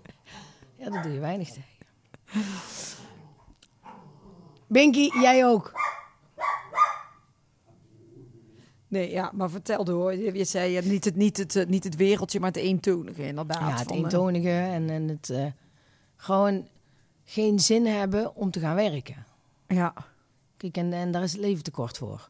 [0.78, 1.77] ja dat doe je weinig tegen.
[4.68, 5.72] Binky, jij ook.
[8.88, 10.14] Nee, ja, maar vertel door.
[10.14, 13.58] Je, zei ja, niet, het, niet, het, niet het wereldje, maar het eentonige inderdaad.
[13.58, 15.46] Ja, het eh, eentonige en, en het eh,
[16.16, 16.68] gewoon
[17.24, 19.26] geen zin hebben om te gaan werken.
[19.66, 19.94] Ja,
[20.56, 22.28] Kijk, en, en daar is het leven te kort voor.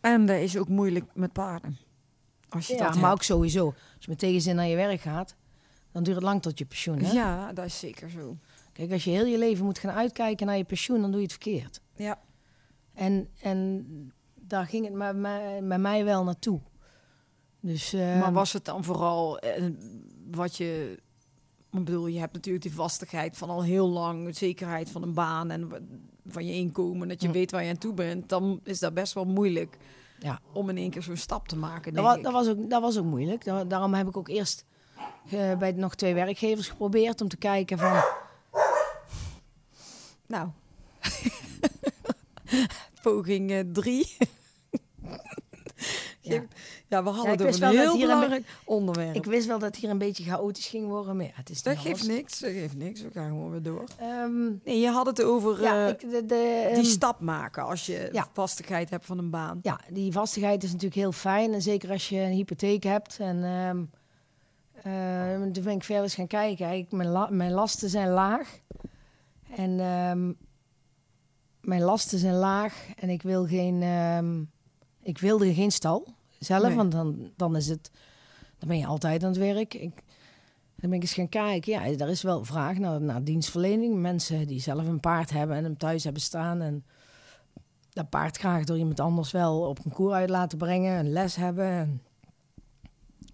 [0.00, 1.78] en dat is ook moeilijk met paarden.
[2.48, 3.12] Als je Ja, dat maar hebt.
[3.14, 3.66] ook sowieso.
[3.66, 5.34] Als je met tegenzin naar je werk gaat,
[5.92, 6.98] dan duurt het lang tot je pensioen.
[7.02, 7.12] Hè?
[7.12, 8.36] Ja, dat is zeker zo.
[8.78, 11.26] Kijk, als je heel je leven moet gaan uitkijken naar je pensioen, dan doe je
[11.26, 11.80] het verkeerd.
[11.94, 12.18] Ja,
[12.94, 13.86] En, en
[14.34, 16.60] daar ging het bij mij, bij mij wel naartoe.
[17.60, 19.64] Dus, eh, maar was het dan vooral eh,
[20.30, 20.98] wat je...
[21.72, 25.50] Ik bedoel, je hebt natuurlijk die vastigheid van al heel lang, zekerheid van een baan
[25.50, 25.68] en
[26.26, 27.32] van je inkomen, dat je Hm.
[27.32, 28.28] weet waar je aan toe bent.
[28.28, 29.76] Dan is dat best wel moeilijk
[30.18, 30.40] Ja.
[30.52, 32.22] om in één keer zo'n stap te maken, dat, denk was, ik.
[32.22, 33.44] dat, was ook, dat was ook moeilijk.
[33.44, 34.64] Da- daarom heb ik ook eerst
[35.30, 38.02] eh, bij nog twee werkgevers geprobeerd om te kijken van...
[40.28, 40.48] Nou,
[43.02, 44.16] poging eh, drie.
[46.20, 46.42] Ja.
[46.88, 49.14] ja, we hadden Ja, een heel een belangrijk onderwerp.
[49.14, 51.62] Ik wist wel dat het hier een beetje chaotisch ging worden, maar ja, het is
[51.62, 53.02] dat niet geeft niks, dat geeft niks.
[53.02, 53.84] We gaan gewoon weer door.
[53.98, 57.64] Ehm, Nee, je had het over ja, eh, ik, de, de, die ehm, stap maken
[57.64, 59.58] als je vastigheid hebt van een baan.
[59.62, 61.52] Ja, die vastigheid is natuurlijk heel fijn.
[61.54, 63.16] En zeker als je een hypotheek hebt.
[63.18, 63.82] En ehm
[64.82, 66.86] eh, toen ben ik verder eens gaan kijken.
[66.90, 68.58] Mijn, la- mijn lasten zijn laag.
[69.56, 70.32] En ehm,
[71.60, 72.88] mijn lasten zijn laag.
[72.96, 73.82] En ik wil geen...
[73.82, 74.42] ehm,
[75.02, 76.06] ik wilde geen stal
[76.38, 76.66] zelf.
[76.66, 76.76] Nee.
[76.76, 77.90] Want dan, dan is het...
[78.58, 79.74] Dan ben je altijd aan het werk.
[79.74, 80.02] Ik,
[80.80, 81.72] dan ben ik eens gaan kijken.
[81.72, 83.96] Ja, er is wel vraag naar, naar dienstverlening.
[83.96, 86.60] Mensen die zelf een paard hebben en hem thuis hebben staan.
[86.60, 86.84] En
[87.92, 91.36] dat paard graag door iemand anders wel op een koer uit laten brengen, een les
[91.36, 91.66] hebben.
[91.66, 92.02] En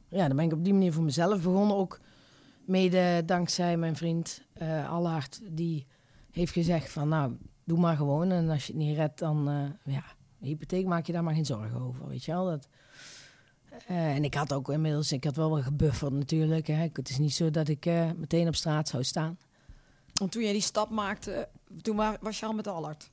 [0.09, 1.77] ja, dan ben ik op die manier voor mezelf begonnen.
[1.77, 2.01] Ook
[2.65, 5.87] mede dankzij mijn vriend eh Allard, die
[6.35, 8.31] heeft gezegd van nou, doe maar gewoon.
[8.31, 10.05] En als je het niet redt, dan eh, ja,
[10.39, 12.45] hypotheek maak je daar maar geen zorgen over, weet je wel.
[12.45, 12.69] Dat,
[13.87, 16.67] eh, en ik had ook inmiddels, ik had wel wel gebufferd natuurlijk.
[16.67, 16.89] Hè.
[16.93, 19.39] Het is niet zo dat ik eh, meteen op straat zou staan.
[20.13, 21.49] Want toen jij die stap maakte,
[21.83, 23.13] toen wa- was je al met Allard.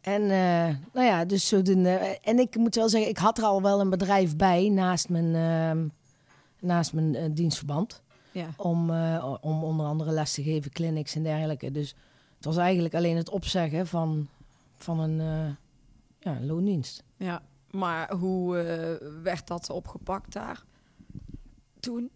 [0.00, 1.90] En eh, nou ja, dus zodoende.
[2.22, 5.34] En ik moet wel zeggen, ik had er al wel een bedrijf bij naast mijn,
[5.34, 5.88] ehm,
[6.60, 8.02] naast mijn dienstverband.
[8.34, 8.48] Ja.
[8.56, 11.70] Om, eh, om onder andere les te geven, clinics en dergelijke.
[11.70, 11.94] Dus
[12.36, 14.28] het was eigenlijk alleen het opzeggen van,
[14.74, 15.54] van een, eh,
[16.18, 17.02] ja, loondienst.
[17.16, 17.42] ja.
[17.70, 20.62] Maar hoe eh, werd dat opgepakt daar?
[21.80, 22.10] Toen?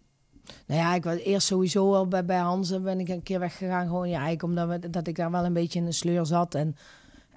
[0.65, 3.39] Nou ja, ik was eerst sowieso al bij, bij Hans en ben ik een keer
[3.39, 3.87] weggegaan.
[3.87, 6.55] Gewoon ja, eigenlijk omdat we, dat ik daar wel een beetje in de sleur zat.
[6.55, 6.75] En,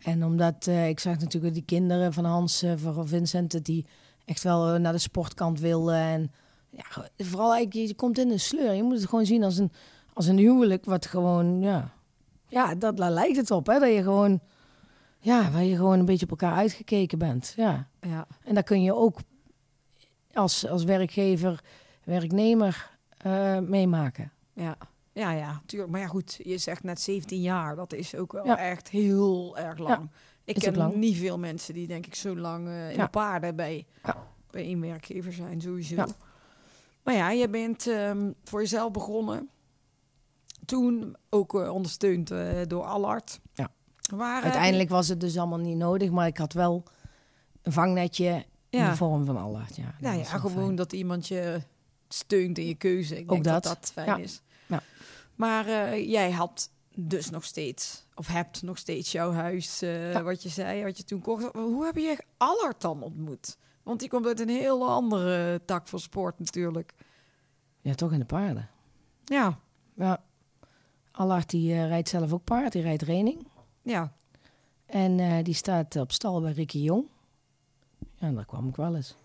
[0.02, 3.86] en omdat ik zag natuurlijk die kinderen van Hans, van Vincent, dat die
[4.24, 5.94] echt wel naar de sportkant wilden.
[5.94, 6.32] En
[6.76, 8.72] ja, vooral eigenlijk, je komt in een sleur.
[8.72, 9.72] Je moet het gewoon zien als een,
[10.12, 11.90] als een huwelijk, wat gewoon, ja,
[12.48, 13.66] ja, dat, daar lijkt het op.
[13.66, 13.78] Hè?
[13.78, 14.40] Dat je gewoon,
[15.18, 17.52] ja, waar je gewoon een beetje op elkaar uitgekeken bent.
[17.56, 17.88] Ja.
[18.00, 18.26] Ja.
[18.44, 19.18] En daar kun je ook
[20.32, 21.60] als, als werkgever,
[22.04, 24.32] werknemer eh, meemaken.
[24.54, 24.76] Ja.
[25.14, 25.90] Ja, ja, tuurlijk.
[25.90, 27.76] Maar ja, goed, je zegt net 17 jaar.
[27.76, 28.58] Dat is ook wel Ja.
[28.58, 30.10] echt heel erg lang.
[30.44, 30.94] ik ken lang.
[30.94, 33.04] niet veel mensen die denk ik zo lang eh, in Ja.
[33.04, 33.86] de paarden bij,
[34.50, 36.04] bij één werkgever zijn, sowieso.
[37.02, 39.48] Maar ja, je bent ehm, voor jezelf begonnen.
[40.64, 43.40] Toen ook eh, ondersteund eh, door Allard.
[43.54, 43.68] Ja.
[44.16, 46.82] Waar, Uiteindelijk was het dus allemaal niet nodig, maar ik had wel
[47.62, 49.68] een vangnetje In de vorm van Allah.
[49.74, 50.74] Ja, Nou ja, gewoon fijn.
[50.74, 51.60] dat iemand je
[52.08, 53.14] steunt in je keuze.
[53.16, 53.74] Ik Ook denk dat dat.
[53.80, 54.16] dat fijn Ja.
[54.16, 54.42] is.
[54.66, 54.82] Ja.
[55.34, 60.22] Maar eh, jij had dus nog steeds, of hebt nog steeds jouw huis, Ja.
[60.22, 61.52] wat je zei, wat je toen kocht.
[61.52, 63.56] Hoe heb je Allard dan ontmoet?
[63.82, 66.94] Want die komt uit een heel andere tak van sport natuurlijk.
[67.80, 68.68] Ja, toch in de paarden.
[69.24, 69.58] Ja,
[69.94, 70.22] Ja.
[71.12, 72.72] Allard die eh, rijdt zelf ook paard.
[72.72, 73.46] Die rijdt training.
[73.82, 74.12] ja.
[74.86, 77.06] En eh, die staat op stal bij Ricky Jong.
[78.14, 79.16] Ja, en daar kwam ik wel eens.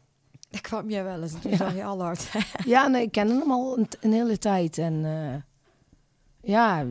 [0.50, 1.34] Daar kwam jij wel eens.
[1.34, 1.58] en Toen Ja.
[1.58, 2.32] zag je Allard.
[2.65, 4.78] Ja, nee, ik kende hem al een, een hele tijd.
[4.78, 5.36] En eh,
[6.52, 6.86] ja,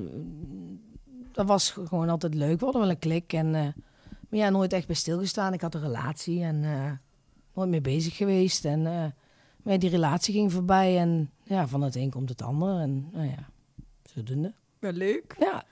[1.32, 2.58] dat was gewoon altijd leuk.
[2.58, 3.32] We hadden wel een klik.
[3.32, 3.74] En, maar
[4.40, 5.52] ja, nooit echt bij stilgestaan.
[5.52, 6.64] Ik had een relatie en
[7.56, 8.64] nooit mee bezig geweest.
[8.64, 9.06] En eh,
[9.62, 10.98] maar ja, die relatie ging voorbij.
[10.98, 12.80] En ja, van het een komt het ander.
[12.80, 13.48] En nou ja,
[14.14, 14.52] zodoende.
[14.78, 15.36] Wel leuk.
[15.38, 15.64] Ja,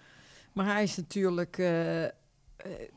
[0.52, 2.10] Maar hij is natuurlijk eh, eh,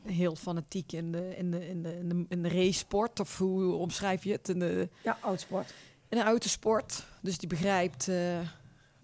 [0.02, 3.20] heel fanatiek in de, in, de, in, de, in, de, in de race-sport.
[3.20, 4.48] Of hoe omschrijf je het?
[4.48, 5.74] In de, ja oudsport.
[6.08, 7.06] in de autosport.
[7.20, 8.38] Dus die begrijpt eh,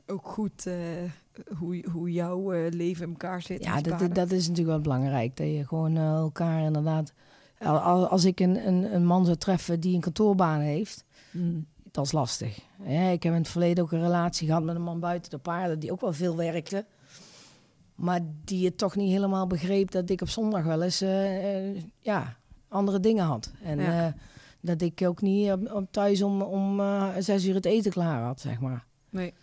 [0.07, 0.77] ook goed eh,
[1.59, 3.65] hoe, hoe jouw eh, leven in elkaar zit.
[3.65, 5.37] Ja, dat, dat is natuurlijk wel belangrijk.
[5.37, 7.13] Dat je gewoon elkaar inderdaad...
[7.65, 11.05] Al- al- Als ik een, een, een man zou treffen die een kantoorbaan heeft...
[11.31, 11.67] Mm.
[11.91, 12.59] dat is lastig.
[12.87, 15.39] Ja, ik heb in het verleden ook een relatie gehad met een man buiten de
[15.39, 15.79] paarden...
[15.79, 16.85] die ook wel veel werkte.
[17.95, 19.91] Maar die het toch niet helemaal begreep...
[19.91, 22.37] dat ik op zondag wel eens eh, eh, ja,
[22.69, 23.53] andere dingen had.
[23.63, 24.07] En Ja.
[24.07, 24.13] eh,
[24.61, 26.81] dat ik ook niet op, thuis om, om
[27.19, 28.85] zes uur het eten klaar had, zeg maar.
[29.11, 29.35] Nee.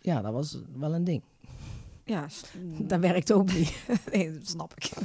[0.00, 1.22] Ja, dat was wel een ding.
[2.12, 2.26] Ja,
[2.90, 3.76] Dat werkt ook niet.
[4.12, 4.90] nee, dat snap ik.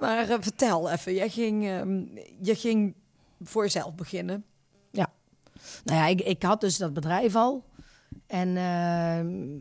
[0.00, 2.04] Maar eh, vertel even, jij ging, ehm,
[2.40, 2.94] je ging
[3.40, 4.44] voor jezelf beginnen.
[5.84, 7.64] Nou ja, ik, ik had dus dat bedrijf al.
[8.26, 9.60] En ehm,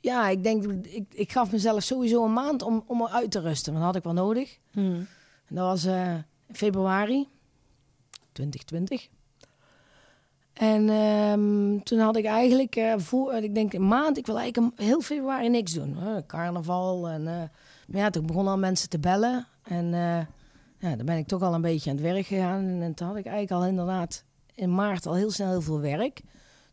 [0.00, 3.72] ja, ik denk, ik, ik gaf mezelf sowieso een maand om, om eruit te rusten.
[3.72, 4.58] Want dat had ik wel nodig.
[5.46, 6.14] En dat was eh,
[6.52, 7.28] februari
[8.32, 9.08] 2020.
[10.56, 14.80] En ehm, toen had ik eigenlijk eh, voor, ik denk een maand, ik wil eigenlijk
[14.80, 15.96] heel februari niks doen.
[15.98, 17.42] Eh, carnaval en, eh,
[17.86, 19.46] maar ja, toen begonnen al mensen te bellen.
[19.62, 20.26] En eh,
[20.78, 22.64] ja, dan ben ik toch al een beetje aan het werk gegaan.
[22.64, 26.20] En, toen had ik eigenlijk al inderdaad in maart al heel snel heel veel werk.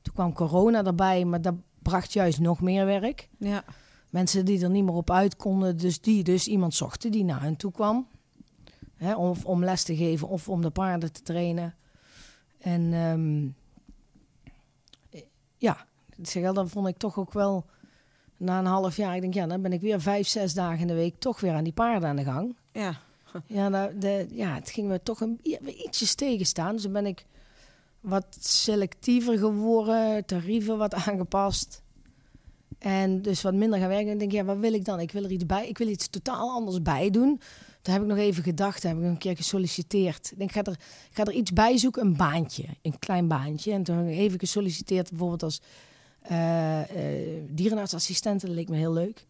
[0.02, 3.30] Toen kwam corona erbij, maar dat bracht juist nog meer werk.
[3.38, 3.64] Ja.
[4.10, 7.42] Mensen die er niet meer op uit konden, dus die dus iemand zochten die naar
[7.42, 8.08] hen toe kwam.
[8.96, 11.76] Hè, of om les te geven of om de paarden te trainen.
[12.60, 13.48] En ehm,
[15.64, 15.86] ja,
[16.22, 17.66] zeg dan vond ik toch ook wel
[18.38, 20.88] na een half jaar, ik denk ja, dan ben ik weer vijf, zes dagen in
[20.88, 22.56] de week toch weer aan die paarden aan de gang.
[22.72, 22.94] Ja.
[23.46, 26.74] Ja, nou, de, ja het ging me toch een, ietsjes tegenstaan.
[26.74, 27.26] Dus dan ben ik
[28.00, 31.82] wat selectiever geworden, tarieven wat aangepast.
[32.80, 34.08] En dus wat minder gaan werken.
[34.08, 35.00] En ik denk, ja, wat wil ik dan?
[35.00, 35.68] Ik wil er iets bij.
[35.68, 37.42] Ik wil iets totaal anders bij doen.
[37.84, 40.32] Toen heb ik nog even gedacht, toen heb ik nog een keer gesolliciteerd.
[40.32, 40.80] Ik denk, ik ga er,
[41.12, 43.72] ga er iets bij zoeken, een baantje, een klein baantje.
[43.72, 45.62] En toen heb ik even gesolliciteerd, bijvoorbeeld als
[46.22, 48.42] eh eh dierenartsassistent.
[48.42, 49.26] Dat leek me heel leuk.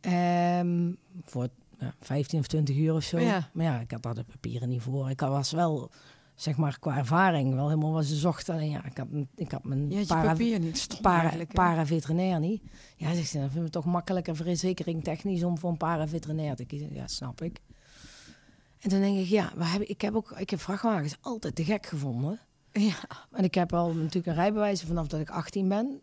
[0.00, 0.92] Ehm,
[1.24, 3.18] voor ja, 15 of 20 uur of zo.
[3.18, 3.50] Ja.
[3.52, 5.10] Maar ja, ik had daar de papieren niet voor.
[5.10, 5.90] Ik was wel,
[6.34, 8.54] zeg maar, qua ervaring wel helemaal wat ze zochten.
[8.54, 10.78] Alleen ja, ik had, ik had mijn Je para- papier niet.
[10.78, 12.62] Stom para, paraveterinair niet.
[12.96, 16.56] Ja, zegt ze, dan vind ik het toch makkelijker verzekering technisch om voor een paraveterinair
[16.56, 16.94] te kiezen.
[16.94, 17.60] Ja, snap ik.
[18.80, 21.64] En toen denk ik, ja, we hebben, ik heb ook ik heb vrachtwagens altijd te
[21.64, 22.40] gek gevonden.
[22.72, 22.96] Ja.
[23.32, 26.00] En ik heb al natuurlijk een rijbewijs vanaf dat ik 18 ben.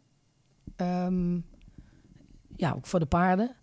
[0.76, 1.40] Ehm,
[2.56, 3.56] ja, ook voor de paarden.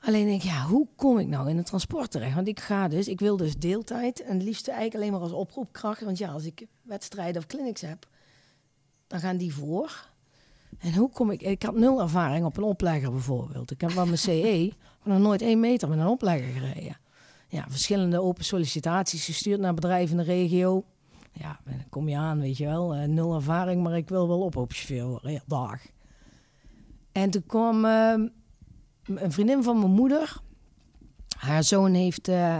[0.00, 2.34] Alleen denk ik, ja, hoe kom ik nou in het transport terecht?
[2.34, 5.32] Want ik ga dus, ik wil dus deeltijd en het liefst eigenlijk alleen maar als
[5.32, 6.00] oproepkracht.
[6.00, 8.08] Want ja, als ik wedstrijden of clinics heb,
[9.06, 10.08] dan gaan die voor.
[10.78, 11.42] En hoe kom ik?
[11.42, 13.70] Ik had nul ervaring op een oplegger bijvoorbeeld.
[13.70, 16.96] Ik heb wel mijn CE, maar nog nooit één meter met een oplegger gereden.
[17.48, 20.84] Ja, verschillende open sollicitaties gestuurd naar bedrijven in de regio.
[21.32, 22.94] Ja, dan kom je aan, weet je wel.
[22.94, 25.32] eh, nul ervaring, maar ik wil wel oproepchauffeur worden.
[25.32, 25.80] Ja, dag.
[27.12, 28.14] En toen kwam eh,
[29.14, 30.36] een vriendin van mijn moeder.
[31.38, 32.28] Haar zoon heeft...
[32.28, 32.58] eh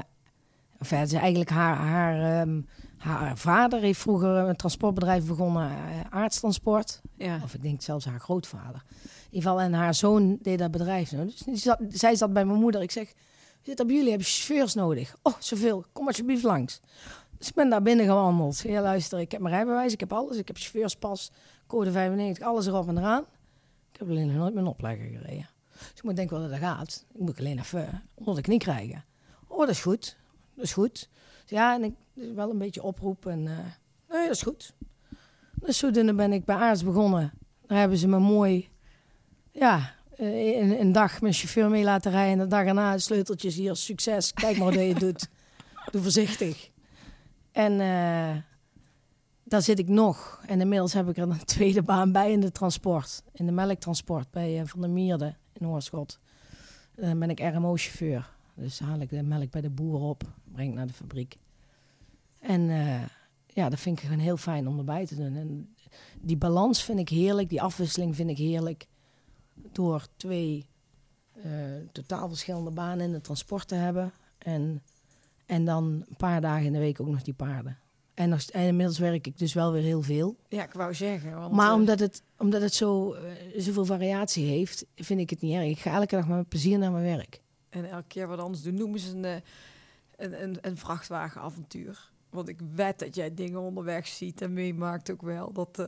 [0.81, 2.61] of ja, eigenlijk haar, haar, ehm,
[2.97, 7.01] haar vader heeft vroeger een transportbedrijf begonnen, eh, aardstransport.
[7.17, 7.41] Ja.
[7.45, 8.83] Of ik denk zelfs haar grootvader.
[9.03, 11.13] In ieder geval, en haar zoon deed dat bedrijf.
[11.13, 12.83] Nou, dus die zat, zij zat bij mijn moeder.
[12.83, 13.13] Ik zeg,
[13.63, 15.17] zit op jullie, hebben chauffeurs nodig?
[15.23, 15.85] Oh, zoveel.
[15.93, 16.81] Kom alsjeblieft langs.
[17.39, 18.59] Dus ik ben daar binnen gewandeld.
[18.59, 20.37] Ja, luister, ik heb mijn rijbewijs, ik heb alles.
[20.37, 21.33] Ik heb chauffeurspas,
[21.67, 23.25] code 95, alles erop en eraan.
[23.93, 25.49] Ik heb alleen nog nooit mijn oplegger gereden.
[25.79, 27.05] Dus ik moet denken wel dat dat gaat.
[27.15, 29.05] Ik moet alleen even onder de knie krijgen.
[29.47, 30.17] Oh, dat is goed.
[30.55, 31.09] Dat is goed.
[31.41, 33.27] Dus ja, en ik dus wel een beetje oproep.
[33.27, 33.57] En, eh,
[34.09, 34.75] nee, dat is goed.
[35.55, 37.33] Dus zodoende ben ik bij Aarts begonnen.
[37.67, 38.69] Daar hebben ze me mooi,
[39.53, 42.33] ja, eh, een, een dag mijn chauffeur mee laten rijden.
[42.33, 44.33] En de dag erna sleuteltjes hier, succes.
[44.33, 45.29] Kijk maar hoe je doet.
[45.91, 46.71] Doe voorzichtig.
[47.53, 48.37] En eh,
[49.45, 50.43] daar zit ik nog.
[50.47, 53.23] En inmiddels heb ik er een tweede baan bij in de transport.
[53.33, 56.19] In de melktransport bij Van der Mierde in Oorschot.
[56.95, 58.31] Dan ben ik RMO-chauffeur.
[58.55, 61.37] Dus haal ik de melk bij de boer op, breng ik naar de fabriek.
[62.39, 63.03] En eh,
[63.47, 65.37] ja, dat vind ik gewoon heel fijn om erbij te doen.
[65.37, 65.75] En
[66.21, 68.87] die balans vind ik heerlijk, die afwisseling vind ik heerlijk.
[69.73, 70.67] Door twee
[71.33, 71.51] eh,
[71.93, 74.13] totaal verschillende banen in het transport te hebben.
[74.39, 74.83] En,
[75.47, 77.79] en dan een paar dagen in de week ook nog die paarden.
[78.15, 80.37] En, nog, en inmiddels werk ik dus wel weer heel veel.
[80.49, 81.35] Ja, ik wou zeggen.
[81.35, 83.23] Want, Maar eh, omdat het, omdat het zo, eh,
[83.57, 85.69] zoveel variatie heeft, vind ik het niet erg.
[85.69, 87.41] Ik ga elke dag met plezier naar mijn werk.
[87.69, 88.75] En elke keer wat anders doen.
[88.75, 89.35] Noemen ze een, eh,
[90.17, 92.11] een, een, een vrachtwagenavontuur.
[92.31, 95.53] Want ik weet dat jij dingen onderweg ziet en meemaakt ook wel.
[95.53, 95.87] Dat, eh,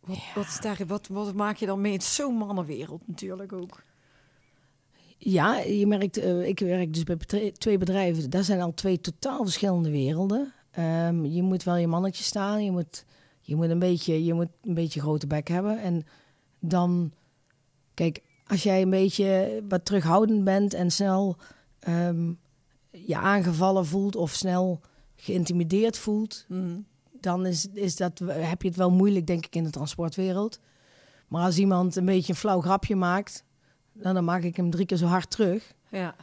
[0.00, 1.92] wat, wat, is daar, wat, wat maak je dan mee?
[1.92, 3.82] Het is zo'n mannenwereld natuurlijk ook.
[5.18, 8.30] Ja, je merkt, ik werk dus bij twee bedrijven.
[8.30, 10.52] Dat zijn al twee totaal verschillende werelden.
[10.70, 12.64] Ehm, je moet wel je mannetje staan.
[12.64, 13.04] Je moet,
[13.50, 15.82] je moet, een, beetje, je moet een beetje grote bek hebben.
[15.82, 16.06] En
[16.58, 17.12] dan,
[17.94, 21.36] kijk, als jij een beetje wat terughoudend bent en snel
[21.78, 22.32] ehm,
[22.90, 24.80] je aangevallen voelt of snel
[25.16, 26.46] geïntimideerd voelt,
[27.20, 30.60] dan is, is dat, heb je het wel moeilijk, denk ik, in de transportwereld.
[31.28, 33.44] Maar als iemand een beetje een flauw grapje maakt,
[33.92, 35.74] nou, dan maak ik hem drie keer zo hard terug.
[35.88, 36.14] Ja.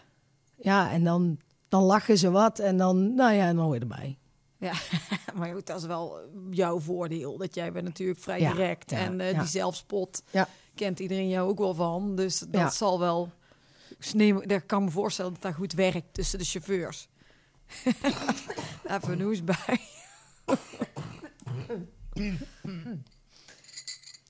[0.58, 4.18] Ja, en dan, dan lachen ze wat en dan, nou ja, dan hoor je erbij.
[4.60, 4.74] Ja,
[5.36, 6.20] maar goed, dat is wel
[6.52, 7.38] jouw voordeel.
[7.38, 8.92] Dat jij bent natuurlijk vrij Ja, direct.
[8.92, 9.40] ja, en eh, ja.
[9.40, 10.24] die zelfspot
[10.76, 12.16] kent iedereen jou ook wel van.
[12.16, 13.32] Dus dat zal wel...
[14.14, 17.08] Neem, daar kan me voorstellen dat dat goed werkt tussen de chauffeurs.
[18.88, 19.80] Even een hoes bij.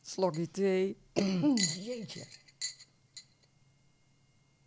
[0.01, 0.97] Slokje thee.
[1.85, 2.25] Jeetje.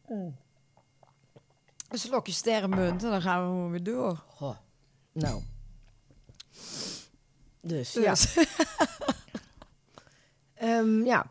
[0.09, 4.25] Een slokje sterrenmunt en dan gaan we weer door.
[4.29, 4.57] Goh.
[5.13, 5.43] Nou.
[7.61, 8.15] Dus, ja.
[10.55, 11.27] Ehm, ja.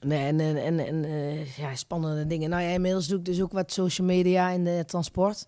[0.00, 2.50] Nee, en, en, en, en eh, ja, spannende dingen.
[2.50, 5.46] Nou ja, inmiddels doe ik dus ook wat social media in de transport.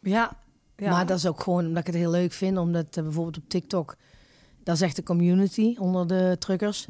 [0.00, 0.36] Ja.
[0.76, 0.90] ja.
[0.90, 2.58] Maar dat is ook gewoon omdat ik het heel leuk vind.
[2.58, 3.96] Omdat eh, bijvoorbeeld op TikTok,
[4.62, 6.88] dat is echt de community onder de truckers.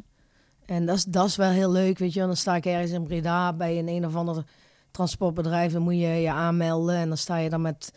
[0.65, 2.19] En dat is, dat is wel heel leuk, weet je.
[2.19, 4.43] Dan sta ik ergens in Breda bij een een of ander
[4.91, 5.71] transportbedrijf.
[5.71, 7.91] Dan moet je je aanmelden en dan sta je dan met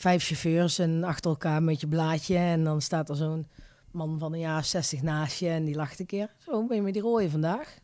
[0.00, 2.36] vijf chauffeurs en achter elkaar met je blaadje.
[2.36, 3.46] En dan staat er zo'n
[3.90, 6.34] man van een jaar 60 naast je en die lacht een keer.
[6.38, 7.78] Zo, ben je met die rode vandaag?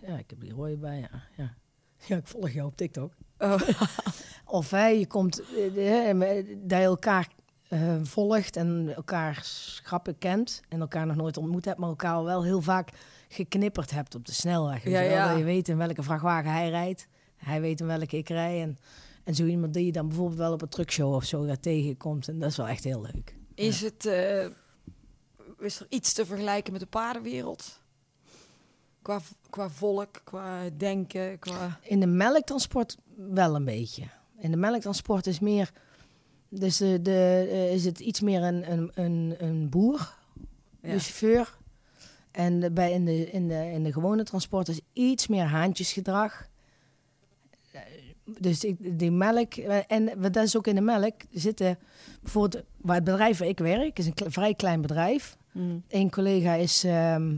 [0.00, 1.22] Ja, ik heb die rode bij, ja.
[1.36, 1.54] Ja,
[2.06, 3.12] ja ik volg jou op TikTok.
[3.38, 3.60] Oh.
[4.58, 7.28] Of hè, je komt, eh, eh, dat je elkaar
[7.68, 9.38] eh, volgt en elkaar
[9.82, 12.88] grappen kent en elkaar nog nooit ontmoet hebt, maar elkaar wel heel vaak
[13.28, 14.84] geknipperd hebt op de snelweg.
[14.84, 15.28] Ja, ja.
[15.28, 18.62] Dat je weet in welke vrachtwagen hij rijdt, hij weet in welke ik rij.
[18.62, 18.78] En,
[19.26, 22.28] en zo iemand die je dan bijvoorbeeld wel op een truckshow of zo daar tegenkomt.
[22.28, 23.36] En dat is wel echt heel leuk.
[23.54, 24.46] Is het eh,
[25.58, 27.80] is er iets te vergelijken met de paardenwereld?
[29.02, 29.20] Qua,
[29.50, 31.78] qua volk, qua denken, qua...
[31.82, 34.02] In de melktransport wel een beetje.
[34.38, 35.72] In de melktransport is meer,
[36.48, 40.14] dus de, de, eh, is het iets meer een, een, een, een boer,
[40.82, 40.92] Ja.
[40.92, 41.58] de chauffeur.
[42.30, 46.48] En bij in, de, in, de, in de gewone transport is iets meer haantjesgedrag.
[48.40, 51.78] Dus ik, die melk, eh, en wat dat is ook in de melk, zitten
[52.22, 55.36] bijvoorbeeld, waar het bedrijf waar ik werk, is een kle- vrij klein bedrijf.
[55.52, 55.82] Mm.
[55.88, 57.34] Eén collega is ehm,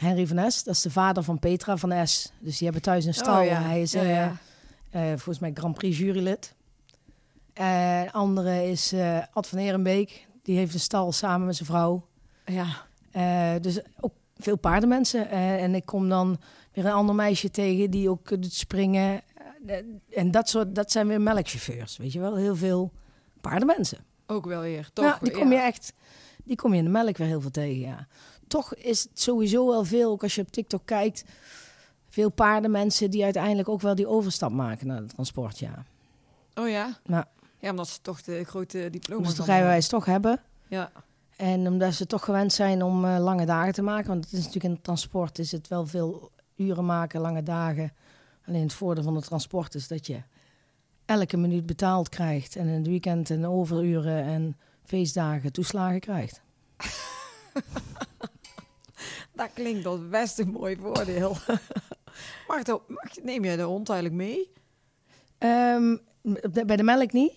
[0.00, 0.62] Henry van S.
[0.64, 2.32] Dat is de vader van Petra van S.
[2.38, 3.40] Dus die hebben thuis een stal.
[3.40, 3.62] Oh, ja.
[3.62, 4.36] Hij is Ja, eh, ja.
[4.90, 6.54] eh, volgens mij Grand Prix jurylid.
[7.52, 8.94] Eh andere is
[9.32, 10.26] Ad van Ehrenbeek.
[10.42, 12.06] Die heeft een stal samen met zijn vrouw.
[12.44, 13.58] Ja.
[13.58, 15.28] Dus ook veel paardenmensen.
[15.30, 16.38] En ik kom dan
[16.72, 19.20] weer een ander meisje tegen die ook doet springen.
[19.66, 19.76] Eh,
[20.10, 22.36] en dat, soort, dat zijn weer melkchauffeurs, weet je wel.
[22.36, 22.92] Heel veel
[23.40, 23.98] paardenmensen.
[24.26, 25.04] Ook wel weer, toch?
[25.04, 25.58] Ja, die kom Ja.
[25.58, 25.92] je echt,
[26.44, 28.06] die kom je in de melk weer heel veel tegen, ja.
[28.48, 31.24] Toch is het sowieso wel veel, ook als je op TikTok kijkt,
[32.08, 35.84] veel paardenmensen die uiteindelijk ook wel die overstap maken naar het transport, ja.
[36.54, 36.98] Oh ja?
[37.04, 37.28] Ja.
[37.58, 40.40] Ja, omdat ze toch de grote diploma's dan het rijbewijs toch hebben.
[40.68, 40.92] Ja.
[41.36, 44.08] En omdat ze toch gewend zijn om eh, lange dagen te maken.
[44.08, 47.92] Want het is natuurlijk in het transport is het wel veel uren maken, lange dagen.
[48.50, 50.22] Alleen het voordeel van het transport is dat je
[51.04, 52.56] elke minuut betaald krijgt.
[52.56, 56.40] En in het weekend en overuren en feestdagen toeslagen krijgt.
[59.32, 61.36] Dat klinkt als best een mooi voordeel.
[62.48, 62.62] mag
[63.22, 64.50] neem jij de hond eigenlijk mee?
[65.38, 65.96] Ehm,
[66.52, 67.32] de- bij de melk niet.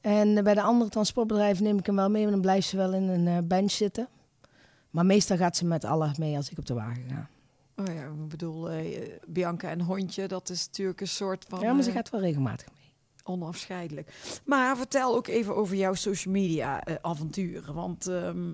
[0.00, 2.92] En bij de andere transportbedrijven neem ik hem wel mee, maar dan blijft ze wel
[2.92, 4.08] in een eh, bench zitten.
[4.90, 7.28] Maar meestal gaat ze met alle mee als ik op de wagen ga.
[7.88, 11.60] Oh ja, ik bedoel, eh, Bianca en hondje, dat is natuurlijk een soort van...
[11.60, 12.80] ja, maar ze eh, gaat wel regelmatig mee.
[13.24, 14.40] Onafscheidelijk.
[14.44, 17.74] Maar vertel ook even over jouw social media eh, avonturen.
[17.74, 18.52] Want ehm,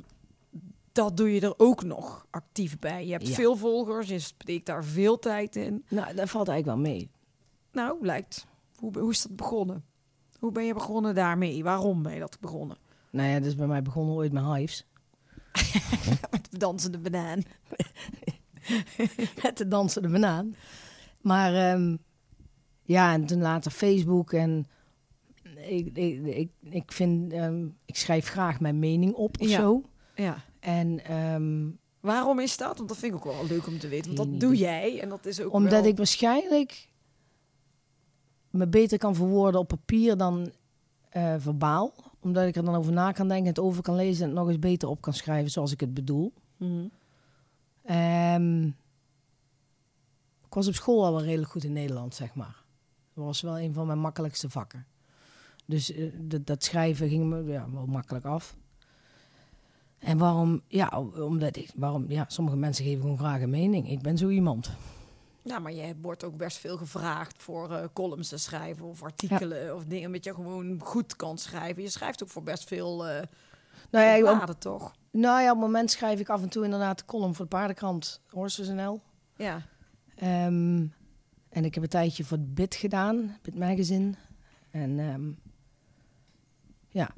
[0.92, 3.06] dat doe je er ook nog actief bij.
[3.06, 3.34] Je hebt Ja.
[3.34, 5.84] veel volgers, je steekt daar veel tijd in.
[5.88, 7.10] Nou, dat valt eigenlijk wel mee.
[7.72, 8.46] Nou, blijkt.
[8.76, 9.84] Hoe, hoe is dat begonnen?
[10.38, 11.62] Hoe ben je begonnen daarmee?
[11.62, 12.76] Waarom ben je dat begonnen?
[13.10, 14.86] Nou ja, dat is bij mij begonnen ooit met Hives.
[16.30, 17.42] Met de dansende banaan.
[19.42, 20.54] Met de dansende banaan.
[21.20, 21.96] Maar ehm,
[22.82, 24.32] ja, en toen later Facebook.
[24.32, 24.66] En
[25.56, 29.56] ik, ik, ik, ik vind, ehm, ik schrijf graag mijn mening op of Ja.
[29.60, 29.82] zo.
[30.14, 30.44] Ja.
[30.60, 31.66] En ehm,
[32.00, 32.76] Waarom is dat?
[32.76, 34.14] Want dat vind ik ook wel leuk om te weten.
[34.14, 35.84] Want dat doe jij en dat is ook omdat wel...
[35.84, 36.88] ik waarschijnlijk
[38.50, 40.52] me beter kan verwoorden op papier dan
[41.08, 41.94] eh, verbaal.
[42.20, 44.48] Omdat ik er dan over na kan denken, het over kan lezen en het nog
[44.48, 46.32] eens beter op kan schrijven zoals ik het bedoel.
[46.56, 46.86] Mhm.
[47.88, 48.66] Ehm,
[50.46, 52.64] ik was op school al wel redelijk goed in Nederland, zeg maar.
[53.14, 54.86] Dat was wel een van mijn makkelijkste vakken.
[55.66, 58.56] Dus eh, dat, dat schrijven ging me ja, wel makkelijk af.
[59.98, 60.62] En waarom?
[60.66, 62.04] Ja, omdat ik, waarom?
[62.08, 63.90] Ja, sommige mensen geven gewoon graag een mening.
[63.90, 64.70] Ik ben zo iemand.
[65.42, 69.74] Ja, maar je wordt ook best veel gevraagd voor eh, columns te schrijven of artikelen
[69.74, 71.82] of dingen met je gewoon goed kan schrijven.
[71.82, 73.22] Je schrijft ook voor best veel eh
[73.90, 74.94] Nou ja, bladen, toch?
[75.10, 77.50] Nou ja, op het moment schrijf ik af en toe inderdaad de column voor de
[77.56, 79.00] paardenkrant Horses.nl.
[79.36, 79.62] Ja.
[80.14, 80.86] Ehm,
[81.48, 84.12] en ik heb een tijdje voor het BIT gedaan, BIT Magazine.
[84.70, 85.30] En ehm,
[86.88, 87.10] ja,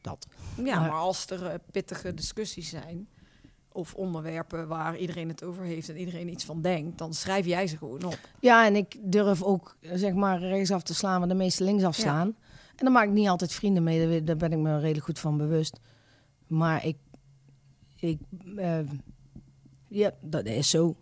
[0.00, 0.26] dat.
[0.56, 3.08] Ja, maar, Maar- als er eh, pittige discussies zijn
[3.72, 7.66] of onderwerpen waar iedereen het over heeft en iedereen iets van denkt, dan schrijf jij
[7.66, 8.18] ze gewoon op.
[8.40, 11.96] Ja, en ik durf ook eh, zeg maar rechtsaf te slaan waar de meeste linksaf
[11.96, 12.02] Ja.
[12.02, 12.36] slaan.
[12.76, 15.18] En dan maak ik niet altijd vrienden mee, daar daar ben ik me redelijk goed
[15.18, 15.80] van bewust.
[16.46, 16.96] Maar ik,
[18.08, 18.18] ik
[18.56, 18.78] eh,
[19.88, 20.96] ja, dat is zo.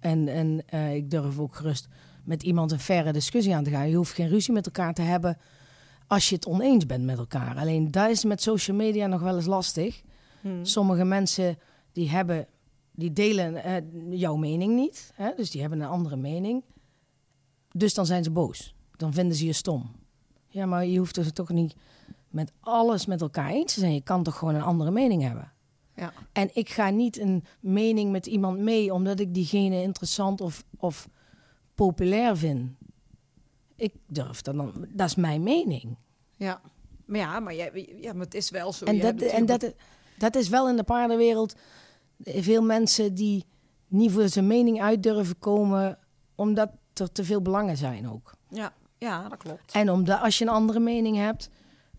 [0.00, 1.88] En, en eh, ik durf ook gerust
[2.24, 3.88] met iemand een verre discussie aan te gaan.
[3.88, 5.38] Je hoeft geen ruzie met elkaar te hebben
[6.06, 7.56] als je het oneens bent met elkaar.
[7.56, 10.02] Alleen dat is met social media nog wel eens lastig.
[10.40, 10.64] Hmm.
[10.64, 11.58] Sommige mensen
[11.92, 12.46] die hebben,
[12.92, 15.10] die delen eh, jouw mening niet.
[15.14, 15.32] Hè?
[15.36, 16.64] Dus die hebben een andere mening.
[17.72, 18.74] Dus dan zijn ze boos.
[18.96, 19.90] Dan vinden ze je stom.
[20.48, 21.74] Ja, maar je hoeft er toch niet
[22.28, 23.94] met alles met elkaar eens te zijn.
[23.94, 25.52] Je kan toch gewoon een andere mening hebben.
[25.98, 26.12] Ja.
[26.32, 31.08] En ik ga niet een mening met iemand mee omdat ik diegene interessant of, of
[31.74, 32.70] populair vind.
[33.76, 34.86] Ik durf dat dan.
[34.88, 35.96] Dat is mijn mening.
[36.36, 36.60] Ja.
[37.04, 38.84] Maar ja, maar, jij, ja, maar het is wel zo.
[38.84, 39.74] En, dat, en dat,
[40.18, 41.54] dat is wel in de paardenwereld
[42.24, 43.44] veel mensen die
[43.86, 45.98] niet voor zijn mening uit durven komen,
[46.34, 48.34] omdat er te veel belangen zijn ook.
[48.48, 49.72] Ja, ja, dat klopt.
[49.72, 51.50] En omdat als je een andere mening hebt,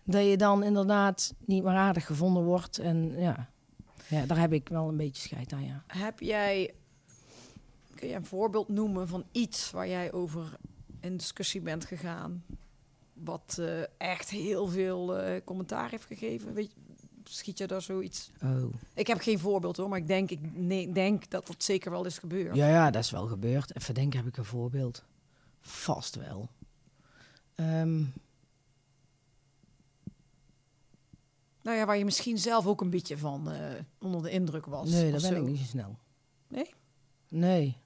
[0.04, 2.78] dat je dan inderdaad niet meer aardig gevonden wordt.
[2.78, 3.49] En ja,
[4.10, 5.84] ja daar heb ik wel een beetje scheid aan, ja.
[5.86, 6.74] Heb jij,
[7.94, 10.56] kun je een voorbeeld noemen van iets waar jij over
[11.00, 12.44] in discussie bent gegaan,
[13.12, 16.54] wat eh, echt heel veel eh, commentaar heeft gegeven?
[16.54, 16.80] Weet je,
[17.24, 18.30] schiet je daar zoiets?
[18.42, 18.72] Oh.
[18.94, 22.04] Ik heb geen voorbeeld hoor, maar ik denk, ik nee, denk dat dat zeker wel
[22.04, 22.56] is gebeurd.
[22.56, 23.76] Ja, ja, dat is wel gebeurd.
[23.76, 25.04] Even denken, heb ik een voorbeeld?
[25.60, 26.48] Vast wel.
[27.54, 28.02] Ehm,
[31.62, 33.60] Nou ja, waar je misschien zelf ook een beetje van eh,
[33.98, 34.90] onder de indruk was.
[34.90, 35.96] nee, dat ben ik niet zo snel.
[36.48, 36.74] Nee?
[37.28, 37.76] Nee.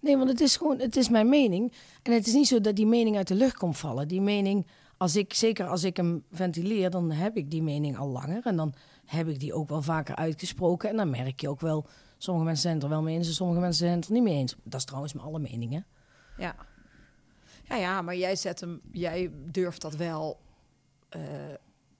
[0.00, 1.72] Nee, want het is gewoon, het is mijn mening.
[2.02, 4.08] En het is niet zo dat die mening uit de lucht komt vallen.
[4.08, 4.66] Die mening,
[4.96, 8.46] als ik, zeker als ik hem ventileer, dan heb ik die mening al langer.
[8.46, 8.74] En dan
[9.04, 10.88] heb ik die ook wel vaker uitgesproken.
[10.90, 11.86] En dan merk je ook wel,
[12.18, 14.22] sommige mensen zijn het er wel mee eens en sommige mensen zijn het er niet
[14.22, 14.56] mee eens.
[14.62, 15.86] Dat is trouwens met alle meningen.
[16.38, 16.54] Ja.
[17.64, 20.38] Ja, ja, maar jij zet hem, jij durft dat wel
[21.08, 21.20] eh,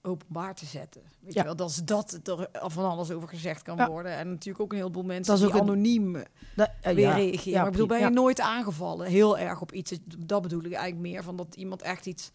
[0.03, 1.03] openbaar te zetten.
[1.21, 1.41] Weet Ja.
[1.41, 3.89] je wel, dat is dat er van alles over gezegd kan Ja.
[3.91, 4.13] worden.
[4.13, 6.13] En natuurlijk ook een heleboel mensen Dat is die ook het- anoniem
[6.57, 7.57] Dat, eh, weer ja, reageren.
[7.59, 9.99] maar ik bedoel, ben je nooit aangevallen heel erg op iets?
[10.19, 12.31] Dat bedoel ik eigenlijk meer van dat iemand echt iets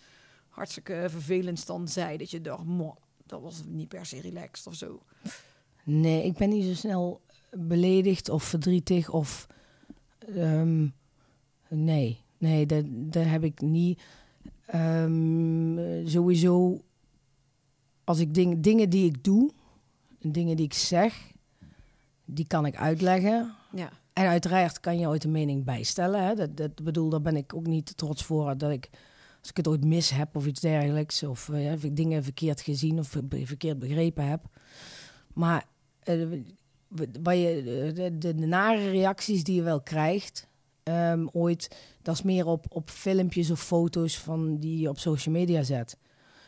[0.50, 2.18] hartstikke vervelends dan zei.
[2.18, 2.96] Dat je dacht, "Mo,
[3.26, 5.02] dat was niet per se relaxed of zo.
[5.84, 9.48] Nee, ik ben niet zo snel beledigd of verdrietig of...
[10.36, 10.88] ehm,
[11.70, 14.02] nee, nee, dat, dat heb ik niet.
[14.66, 16.82] Ehm, eh, sowieso,
[18.08, 19.52] als ik ding, dingen die ik doe,
[20.20, 21.32] dingen die ik zeg,
[22.26, 23.56] die kan ik uitleggen.
[23.72, 26.24] Ja, En uiteraard kan je ooit een mening bijstellen.
[26.24, 26.36] Hè?
[26.36, 28.90] Dat, dat bedoel, daar ben ik ook niet trots voor dat ik,
[29.40, 32.24] als ik het ooit mis heb of iets dergelijks, of eh, ja, of ik dingen
[32.24, 34.46] verkeerd gezien of verkeerd begrepen heb.
[35.34, 35.66] Maar
[36.00, 36.28] eh,
[37.22, 37.64] waar je,
[37.96, 40.48] de, de, de nare reacties die je wel krijgt,
[40.84, 45.36] ehm, ooit, dat is meer op, op filmpjes of foto's van die je op social
[45.36, 45.98] media zet.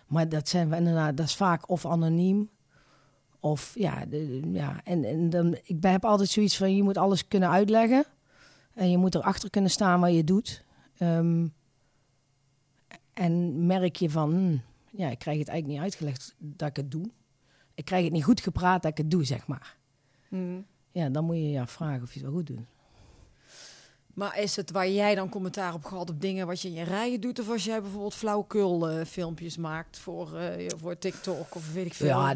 [0.10, 2.50] Maar dat zijn we inderdaad, dat is vaak of anoniem.
[3.40, 7.28] Of ja, de- ja en, en dan, ik heb altijd zoiets van: je moet alles
[7.28, 8.06] kunnen uitleggen.
[8.74, 10.64] En je moet erachter kunnen staan wat je doet.
[10.98, 11.48] Ehm,
[13.14, 14.58] En merk je van, hm,
[15.02, 17.06] ja, ik krijg het eigenlijk niet uitgelegd dat ik het doe.
[17.74, 19.78] Ik krijg het niet goed gepraat dat ik het doe, zeg maar.
[20.28, 20.66] Hmm.
[20.92, 22.60] Ja, dan moet je je vragen of je het wel goed doet.
[24.20, 26.84] Maar is het waar jij dan commentaar op gehad op dingen wat je in je
[26.84, 27.40] rijen doet?
[27.40, 31.94] Of als jij bijvoorbeeld flauwekul eh, filmpjes maakt voor, eh, voor TikTok of weet ik
[31.94, 32.08] veel?
[32.08, 32.34] Ja,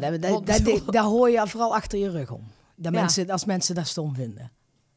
[0.86, 2.44] daar hoor je vooral achter je rug om.
[2.76, 3.00] Dat Ja.
[3.00, 4.52] mensen, als mensen dat stom vinden.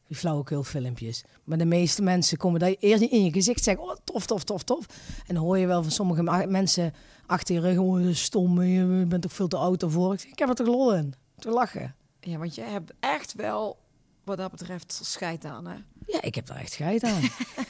[0.06, 1.24] Die flauwekul filmpjes.
[1.44, 3.84] Maar de meeste mensen komen daar eerst in je gezicht zeggen...
[3.84, 4.86] oh, tof, tof, tof, tof.
[5.26, 6.94] En dan hoor je wel van sommige mensen
[7.26, 7.78] achter je rug...
[7.78, 10.12] oh, stom, je bent toch veel te oud ervoor.
[10.12, 11.14] Ik, zeg, ik heb er toch lol in.
[11.38, 11.94] Te lachen.
[12.20, 13.78] Ja, want jij hebt echt wel,
[14.24, 15.76] wat dat betreft, scheid aan, hè?
[16.08, 17.22] Ja, ik heb daar echt scheid aan.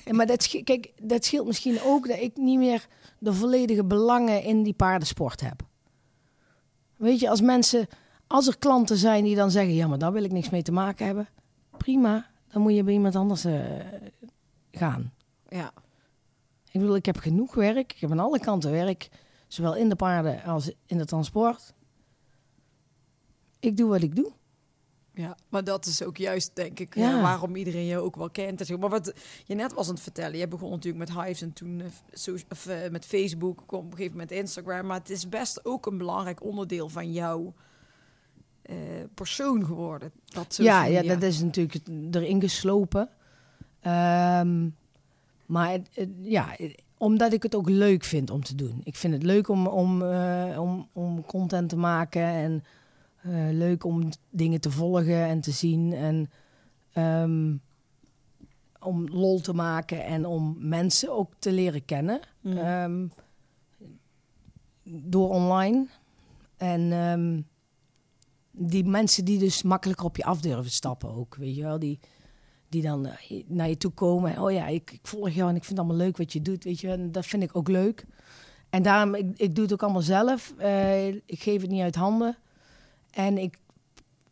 [0.04, 2.86] Ja, maar dat, kijk, dat scheelt misschien ook dat ik niet meer
[3.18, 5.62] de volledige belangen in die paardensport heb.
[6.96, 7.86] Weet je, als mensen,
[8.26, 10.72] als er klanten zijn die dan zeggen, ja, maar daar wil ik niks mee te
[10.72, 11.28] maken hebben,
[11.76, 13.60] prima, dan moet je bij iemand anders eh,
[14.70, 15.12] gaan.
[15.48, 15.72] Ja.
[16.70, 19.08] Ik bedoel, ik heb genoeg werk, ik heb aan alle kanten werk,
[19.46, 21.74] zowel in de paarden als in de transport.
[23.60, 24.32] Ik doe wat ik doe.
[25.18, 27.20] Ja, maar dat is ook juist, denk ik, Ja.
[27.22, 28.78] waarom iedereen je ook wel kent.
[28.78, 29.12] Maar wat
[29.44, 32.36] je net was aan het vertellen, je begon natuurlijk met Hives en toen eh, so-
[32.50, 34.86] of, eh, met Facebook, op een gegeven moment Instagram.
[34.86, 37.54] Maar het is best ook een belangrijk onderdeel van jouw
[38.62, 38.76] eh,
[39.14, 40.12] persoon geworden.
[40.24, 41.74] Dat Ja, ja, dat is natuurlijk
[42.10, 43.08] erin geslopen.
[43.80, 44.68] Ehm,
[45.46, 46.56] maar het- het- ja,
[46.96, 48.80] omdat ik het ook leuk vind om te doen.
[48.84, 50.02] Ik vind het leuk om, om,
[50.58, 52.64] om, om content te maken en
[53.52, 55.92] leuk om dingen te volgen en te zien.
[55.92, 56.30] En
[56.92, 57.56] ehm,
[58.80, 62.20] om lol te maken en om mensen ook te leren kennen.
[62.40, 62.56] Mm.
[62.56, 63.06] Ehm,
[64.82, 65.86] door online.
[66.56, 67.40] En ehm,
[68.50, 71.78] die mensen die dus makkelijker op je af durven stappen ook, weet je wel.
[71.78, 71.98] Die,
[72.68, 74.34] die dan eh, naar je toe komen.
[74.34, 76.42] En, oh ja, ik, ik volg jou en ik vind het allemaal leuk wat je
[76.42, 76.96] doet, weet je wel.
[76.96, 78.06] En dat vind ik ook leuk.
[78.70, 80.54] En daarom, ik, ik doe het ook allemaal zelf.
[80.58, 82.36] Eh, ik geef het niet uit handen.
[83.10, 83.58] En ik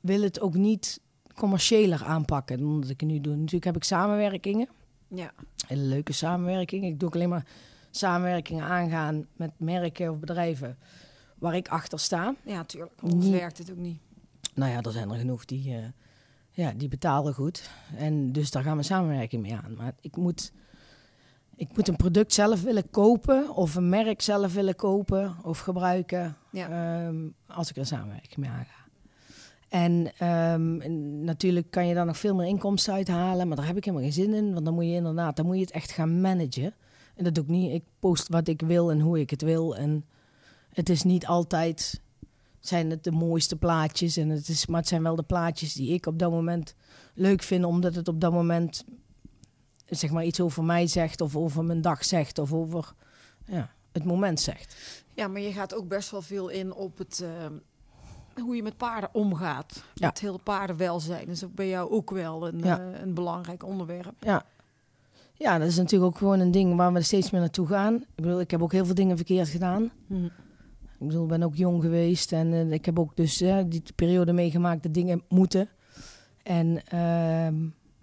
[0.00, 1.00] wil het ook niet
[1.34, 3.34] commerciëler aanpakken dan dat ik het nu doe.
[3.34, 4.68] Natuurlijk heb ik samenwerkingen
[5.08, 5.32] ja.
[5.66, 6.84] hele leuke samenwerking.
[6.84, 7.46] Ik doe ook alleen maar
[7.90, 10.78] samenwerkingen aangaan met merken of bedrijven
[11.38, 12.34] waar ik achter sta.
[12.44, 12.92] ja, tuurlijk.
[13.00, 13.98] Anders werkt het ook niet.
[14.54, 15.84] Nou ja, er zijn er genoeg die, eh,
[16.50, 17.70] ja, die betalen goed.
[17.96, 19.74] En dus daar gaan we samenwerking mee aan.
[19.76, 20.52] Maar ik moet,
[21.56, 26.36] ik moet een product zelf willen kopen of een merk zelf willen kopen of gebruiken
[26.50, 26.68] Ja.
[27.06, 28.84] ehm, als ik er samenwerking mee aanga.
[29.68, 33.76] En ehm, en natuurlijk kan je daar nog veel meer inkomsten uithalen, maar daar heb
[33.76, 34.52] ik helemaal geen zin in.
[34.52, 36.74] Want dan moet je inderdaad, dan moet je het echt gaan managen.
[37.14, 37.72] En dat doe ik niet.
[37.72, 39.76] Ik post wat ik wil en hoe ik het wil.
[39.76, 40.04] En
[40.72, 42.00] het is niet altijd
[42.60, 44.16] zijn het de mooiste plaatjes.
[44.16, 46.74] En het is, maar het zijn wel de plaatjes die ik op dat moment
[47.14, 48.84] leuk vind, omdat het op dat moment
[49.88, 52.92] zeg maar iets over mij zegt, of over mijn dag zegt, of over
[53.44, 54.76] ja, het moment zegt.
[55.14, 58.76] Ja, maar je gaat ook best wel veel in op het, eh, hoe je met
[58.76, 59.82] paarden omgaat.
[59.94, 60.08] Ja.
[60.08, 62.78] Het hele paardenwelzijn is ook bij jou ook wel een, Ja.
[62.80, 64.14] eh, een belangrijk onderwerp.
[64.20, 64.44] Ja.
[65.34, 67.94] ja, dat is natuurlijk ook gewoon een ding waar we steeds meer naartoe gaan.
[67.94, 69.82] Ik bedoel, ik heb ook heel veel dingen verkeerd gedaan.
[70.98, 74.32] Ik bedoel, ik ben ook jong geweest en eh, ik heb ook dus die periode
[74.32, 75.68] meegemaakt dat dingen moeten.
[76.42, 77.54] En ehm,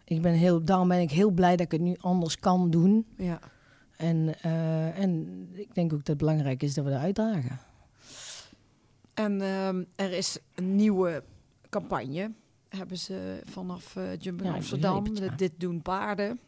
[0.03, 3.07] ik ben heel, daarom ben ik heel blij dat ik het nu anders kan doen.
[3.17, 3.39] Ja.
[3.97, 7.59] En, eh, en ik denk ook dat het belangrijk is dat we dat uitdragen.
[9.13, 11.23] En ehm, er is een nieuwe
[11.69, 12.31] campagne.
[12.69, 15.05] Hebben ze vanaf Jump in Ja, Amsterdam.
[15.05, 15.35] het, ja.
[15.35, 16.39] Dit doen paarden.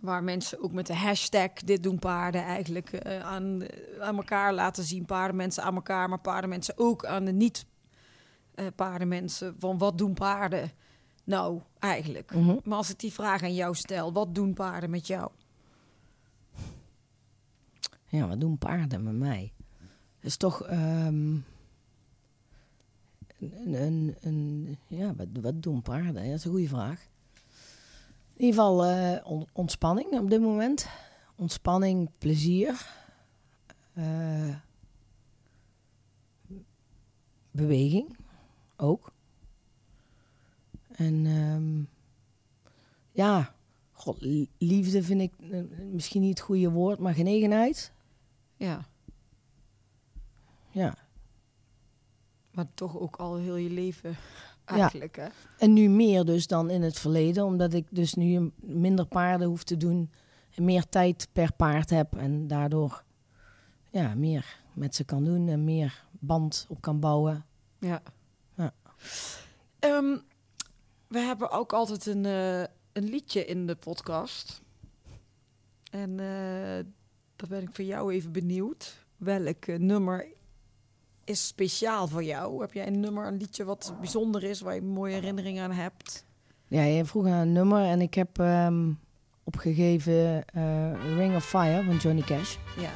[0.00, 3.62] Waar mensen ook met de hashtag Dit doen paarden eigenlijk eh, aan,
[4.00, 5.04] aan elkaar laten zien.
[5.04, 7.66] Paardenmensen aan elkaar, maar paardenmensen ook aan de niet
[8.54, 9.54] eh, paardenmensen.
[9.58, 10.70] Van wat doen paarden
[11.26, 12.34] nou eigenlijk?
[12.34, 12.56] Mhm.
[12.64, 15.30] Maar als ik die vraag aan jou stel, wat doen paarden met jou?
[18.08, 19.52] Ja, wat doen paarden met mij?
[20.20, 20.62] Dat is toch...
[20.62, 21.36] ehm,
[23.38, 26.22] een, een, een, ja, wat, wat doen paarden?
[26.22, 27.06] Ja, dat is een goede vraag.
[28.34, 30.88] In ieder geval eh, on- ontspanning op dit moment.
[31.36, 32.86] Ontspanning, plezier.
[33.92, 34.54] eh,
[37.50, 38.16] beweging
[38.76, 39.12] ook.
[40.96, 41.82] En ehm,
[43.12, 43.54] ja,
[43.92, 45.60] God, li- liefde vind ik eh,
[45.92, 47.92] misschien niet het goede woord, maar genegenheid.
[48.56, 48.86] Ja,
[50.70, 50.94] Ja.
[52.52, 54.16] maar toch ook al heel je leven
[54.64, 55.16] eigenlijk.
[55.16, 55.26] Hè?
[55.58, 59.64] En nu meer dus dan in het verleden, omdat ik dus nu minder paarden hoef
[59.64, 60.10] te doen
[60.54, 63.04] en meer tijd per paard heb en daardoor
[63.90, 67.44] ja, meer met ze kan doen en meer band op kan bouwen.
[67.78, 68.02] Ja.
[68.56, 68.72] Ja.
[69.78, 70.16] Ehm,
[71.08, 72.60] we hebben ook altijd een, eh,
[72.92, 74.62] een liedje in de podcast.
[75.90, 76.16] En
[77.36, 79.04] dan ben ik voor jou even benieuwd.
[79.16, 80.26] Welk nummer
[81.24, 82.60] is speciaal voor jou?
[82.60, 86.24] Heb jij een nummer, een liedje wat bijzonder is, waar je mooie herinneringen aan hebt?
[86.68, 88.92] Ja, je vroeg naar een nummer en ik heb ehm,
[89.44, 92.56] opgegeven eh, Ring of Fire van Johnny Cash.
[92.76, 92.92] Ja.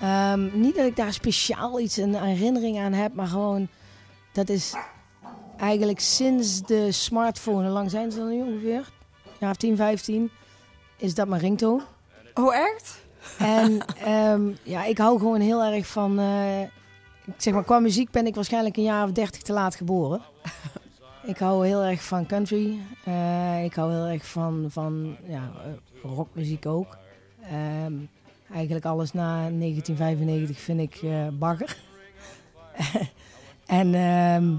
[0.00, 3.68] Ehm, niet dat ik daar speciaal iets een herinnering aan heb, maar gewoon
[4.32, 4.74] dat is
[5.64, 8.90] eigenlijk sinds de smartphone, hoe lang zijn ze dan nu ongeveer?
[9.38, 10.30] Ja, 10, 15,
[10.96, 11.82] is dat mijn ringtone.
[12.34, 13.02] Oh, echt?
[13.38, 13.84] En
[14.14, 16.18] ehm, ja, ik hou gewoon heel erg van.
[16.18, 16.60] eh,
[17.36, 20.20] zeg maar, qua muziek ben ik waarschijnlijk een jaar of dertig te laat geboren.
[21.32, 22.78] ik hou heel erg van country.
[23.04, 26.96] Eh, ik hou heel erg van, van ja, eh, rockmuziek ook.
[27.42, 27.92] Ehm,
[28.52, 31.76] eigenlijk alles na 1995 vind ik eh bagger.
[33.66, 34.54] en ehm,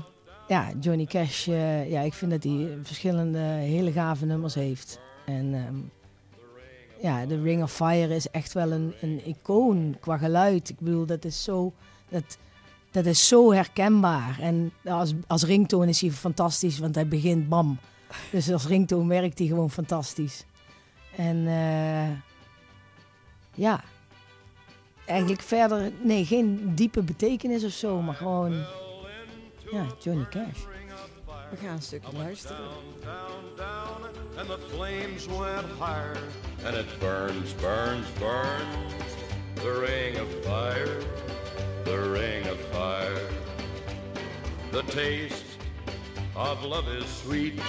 [0.47, 4.99] ja, Johnny Cash, eh, ja, ik vind dat hij verschillende hele gave nummers heeft.
[5.25, 5.75] En ehm,
[7.01, 10.69] ja, de Ring of Fire is echt wel een, een icoon qua geluid.
[10.69, 11.73] Ik bedoel, dat is zo,
[12.09, 12.37] dat,
[12.91, 14.39] dat is zo herkenbaar.
[14.39, 17.79] En als, als ringtoon is hij fantastisch, want hij begint bam.
[18.31, 20.45] Dus als ringtoon werkt hij gewoon fantastisch.
[21.15, 22.09] En eh,
[23.53, 23.83] ja,
[25.05, 28.65] eigenlijk verder, nee, geen diepe betekenis of zo, maar gewoon,
[29.71, 30.59] ja, Johnny Cash.
[31.49, 32.57] We gaan een stukje luisteren.
[33.01, 34.03] down, down,
[34.37, 36.17] and the flames went higher.
[36.65, 38.93] And it burns, burns, burns,
[39.55, 41.01] the ring of fire,
[41.83, 43.29] the ring of fire.
[44.71, 45.45] The taste
[46.35, 47.59] of love is sweet.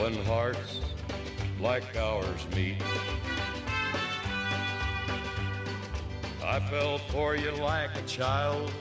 [0.00, 0.80] When hearts
[1.60, 2.82] like ours meet.
[6.48, 8.72] I fell for you like a child.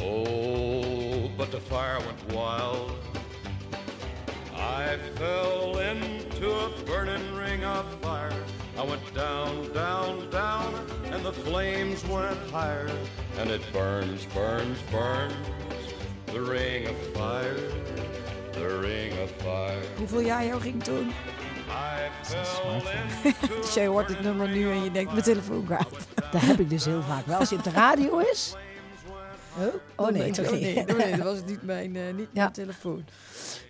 [0.00, 2.98] Oh, but the fire went wild.
[4.56, 8.32] I fell into a burning ring of fire.
[8.76, 12.90] I went down, down, down, and the flames went higher.
[13.38, 15.32] And it burns, burns, burns,
[16.26, 17.54] the ring of fire,
[18.50, 19.82] the ring of fire.
[19.96, 21.12] Hoe voel jij jouw ringtoon?
[23.60, 25.90] Dus jij hoort dit nummer nu en je denkt, mijn telefoon gaat.
[26.32, 27.26] Dat heb ik dus heel vaak.
[27.26, 28.54] Wel als op de radio is.
[29.58, 30.60] Oh, oh nee, toch oh, niet.
[30.60, 33.04] nee, oh, nee, dat was niet mijn, eh, niet mijn telefoon.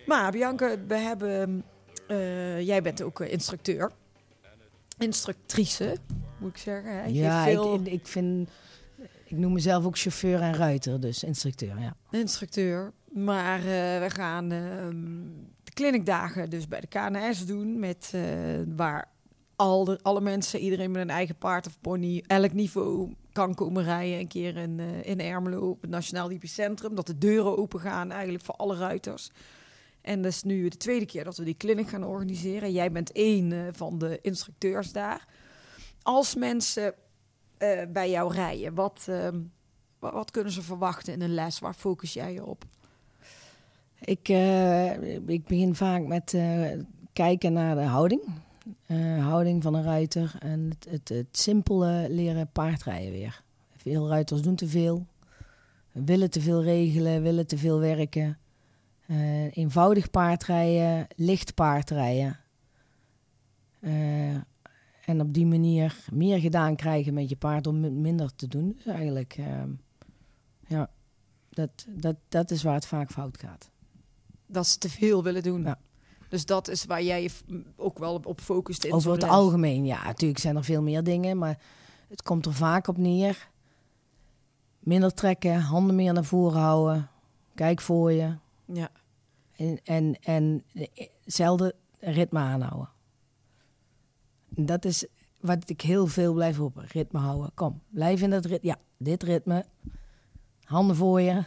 [0.05, 1.63] Maar Bianca, we hebben...
[2.07, 3.91] eh, jij bent ook eh, instructeur.
[4.97, 5.97] Instructrice,
[6.37, 6.91] moet ik zeggen.
[6.95, 7.05] Hè?
[7.05, 8.49] Je Ja, veel ik, ik vind...
[9.25, 11.95] Ik noem mezelf ook chauffeur en ruiter, dus instructeur, ja.
[12.11, 12.91] instructeur.
[13.13, 13.65] Maar eh,
[14.01, 15.25] we gaan ehm,
[15.81, 17.79] clinicdagen dus bij de KNS doen.
[17.79, 18.21] Met, eh,
[18.75, 19.09] waar
[19.55, 23.83] al de, alle mensen, iedereen met een eigen paard of pony, elk niveau kan komen
[23.83, 24.19] rijden.
[24.19, 26.95] Een keer in, eh, in Ermelo op het Nationaal Hypisch Centrum.
[26.95, 29.31] Dat de deuren open gaan eigenlijk voor alle ruiters.
[30.01, 32.71] En dat is nu de tweede keer dat we die clinic gaan organiseren.
[32.71, 35.27] Jij bent één eh, van de instructeurs daar.
[36.01, 36.93] Als mensen
[37.89, 39.39] bij jou rijden, wat, ehm,
[39.99, 41.59] wa- wat kunnen ze verwachten in een les?
[41.59, 42.63] Waar focus jij je op?
[43.99, 46.79] Ik, eh, ik begin vaak met eh,
[47.13, 48.21] kijken naar de houding.
[48.85, 53.43] Eh, houding van een ruiter en het, het, simpele leren paardrijden weer.
[53.75, 55.05] Veel ruiters doen te veel,
[55.91, 58.37] willen te veel regelen, willen te veel werken.
[59.51, 62.39] Eenvoudig paardrijden, licht paardrijden.
[63.79, 64.35] Eh,
[65.05, 68.71] en op die manier meer gedaan krijgen met je paard om min- minder te doen.
[68.75, 69.39] Dus eigenlijk,
[70.67, 70.89] ja,
[71.49, 73.69] dat, dat, dat is waar het vaak fout gaat.
[74.47, 75.63] Dat ze te veel willen doen.
[75.63, 75.79] Ja.
[76.29, 77.29] Dus dat is waar jij je
[77.75, 79.29] ook wel op focust in Over het les.
[79.31, 80.03] algemeen, ja.
[80.03, 81.59] Natuurlijk zijn er veel meer dingen, maar
[82.09, 83.49] het komt er vaak op neer.
[84.79, 87.09] Minder trekken, handen meer naar voren houden.
[87.55, 88.35] Kijk voor je.
[88.65, 88.89] Ja.
[89.55, 90.63] En, en, en
[91.25, 92.89] zelden ritme aanhouden.
[94.55, 95.05] En Dat is
[95.39, 96.85] wat ik heel veel blijf roepen.
[96.87, 97.51] Ritme houden.
[97.53, 98.67] Kom, blijf in dat ritme.
[98.69, 99.65] Ja, dit ritme.
[100.63, 101.43] Handen voor je.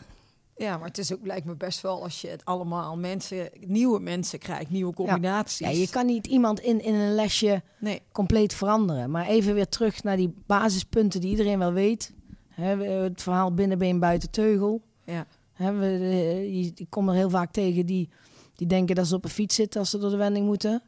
[0.61, 4.01] Ja, maar het is ook lijkt me best wel als je het allemaal mensen, nieuwe
[4.01, 5.59] mensen krijgt, nieuwe combinaties.
[5.59, 9.11] Ja, je kan niet iemand in, in een lesje Nee, compleet veranderen.
[9.11, 12.13] Maar even weer terug naar die basispunten die iedereen wel weet.
[12.51, 14.83] Het verhaal binnenbeen buiten teugel.
[15.05, 15.27] ja.
[15.57, 18.09] We, eh, je, ik kom er heel vaak tegen die,
[18.55, 20.83] die denken dat ze op een fiets zitten als ze door de wending moeten.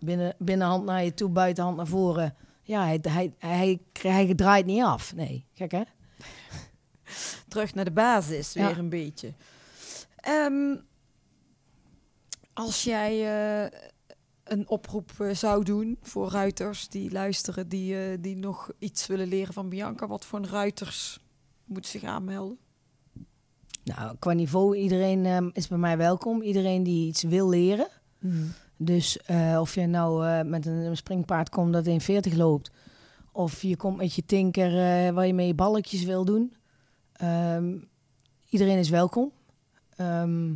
[0.00, 2.34] Binnen, binnenhand naar je toe, buitenhand naar voren.
[2.62, 5.14] Ja, hij, hij, hij, hij, draait niet af.
[5.14, 5.82] Nee, gek hè?
[7.48, 8.78] Terug naar de basis weer Ja.
[8.78, 9.32] een beetje.
[10.16, 10.76] Ehm,
[12.52, 13.12] als jij
[13.64, 13.78] eh,
[14.44, 19.28] een oproep eh, zou doen voor ruiters die luisteren, die, eh, die nog iets willen
[19.28, 21.18] leren van Bianca, wat voor een ruiters
[21.64, 22.58] moeten zich aanmelden?
[23.84, 26.42] Nou, qua niveau, iedereen ehm, is bij mij welkom.
[26.42, 27.88] Iedereen die iets wil leren.
[28.76, 32.70] Dus eh, of je nou met een, springpaard komt dat 1,40 loopt.
[33.32, 34.70] Of je komt met je tinker
[35.14, 36.56] waar je mee balkjes wil doen.
[37.18, 37.76] Ehm,
[38.48, 39.32] iedereen is welkom.
[39.96, 40.54] Ehm,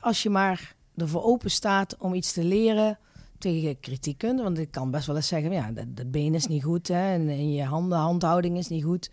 [0.00, 2.98] als je maar ervoor open staat om iets te leren
[3.38, 4.40] tegen kritiek kunt.
[4.40, 6.88] Want ik kan best wel eens zeggen, ja, dat, been is niet goed.
[6.88, 9.10] Hè, en, je handen, handhouding is niet goed.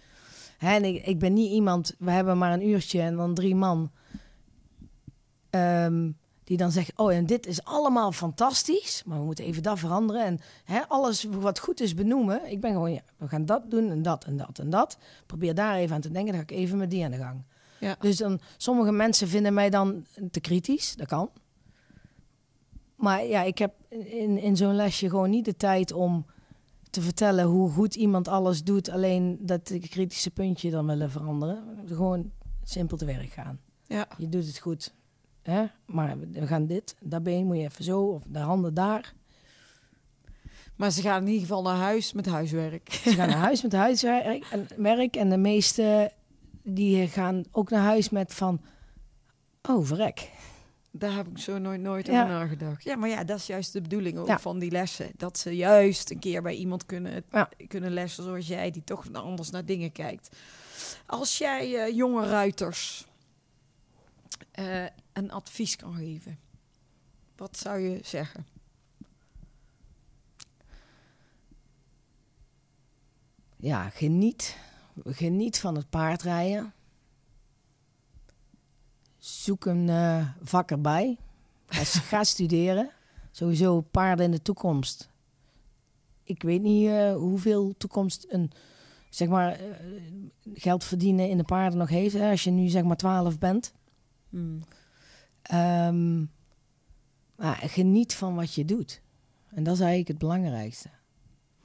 [0.58, 3.56] Hè, en ik, ik ben niet iemand, we hebben maar een uurtje en dan drie
[3.56, 3.92] man.
[5.50, 6.12] Ehm,
[6.46, 9.04] die dan zegt, oh en dit is allemaal fantastisch.
[9.06, 10.24] Maar we moeten even dat veranderen.
[10.24, 12.52] En hè, alles wat goed is benoemen.
[12.52, 14.98] Ik ben gewoon, ja, we gaan dat doen en dat en dat en dat.
[15.26, 16.34] Probeer daar even aan te denken.
[16.34, 17.44] Dan ga ik even met die aan de gang.
[17.80, 17.96] Ja.
[18.00, 20.96] Dus dan, sommige mensen vinden mij dan te kritisch.
[20.96, 21.30] Dat kan.
[22.96, 26.26] Maar ja, ik heb in, in zo'n lesje gewoon niet de tijd om
[26.90, 28.90] te vertellen hoe goed iemand alles doet.
[28.90, 31.64] Alleen dat ik kritische puntje dan willen veranderen.
[31.88, 32.32] Gewoon
[32.64, 33.60] simpel te werk gaan.
[33.88, 34.08] Ja.
[34.18, 34.94] Je doet het goed.
[35.46, 35.66] Hè?
[35.86, 39.14] Maar we gaan dit, dat been moet je even zo, of de handen daar.
[40.76, 42.94] Maar ze gaan in ieder geval naar huis met huiswerk.
[42.94, 45.16] Ze gaan naar huis met huiswerk en werk.
[45.16, 46.12] En de meeste
[46.64, 48.62] die gaan ook naar huis met van...
[49.70, 50.30] Oh, verrek.
[50.92, 52.22] Daar heb ik zo nooit, nooit Ja.
[52.24, 52.84] over nagedacht.
[52.84, 54.40] Ja, maar ja, dat is juist de bedoeling ook Ja.
[54.40, 55.12] van die lessen.
[55.18, 57.50] Dat ze juist een keer bij iemand kunnen, Ja.
[57.68, 60.36] kunnen lessen zoals jij, die toch anders naar dingen kijkt.
[61.06, 63.08] Als jij eh, jonge ruiters
[64.52, 64.84] eh,
[65.16, 66.40] een advies kan geven,
[67.36, 68.46] wat zou je zeggen?
[73.56, 74.58] Ja, geniet.
[75.04, 76.74] Geniet van het paardrijden.
[79.18, 81.18] Zoek een eh, vak erbij.
[81.66, 82.90] Ga, ga studeren.
[83.32, 85.10] Sowieso paarden in de toekomst.
[86.24, 88.52] Ik weet niet eh, hoeveel toekomst een
[89.10, 89.68] zeg maar eh,
[90.54, 92.14] geld verdienen in de paarden nog heeft.
[92.14, 93.74] Hè, als je nu zeg maar 12 bent.
[94.30, 94.64] Hmm.
[95.50, 96.20] Ehm,
[97.36, 99.02] maar geniet van wat je doet.
[99.50, 100.90] En dat is eigenlijk het belangrijkste.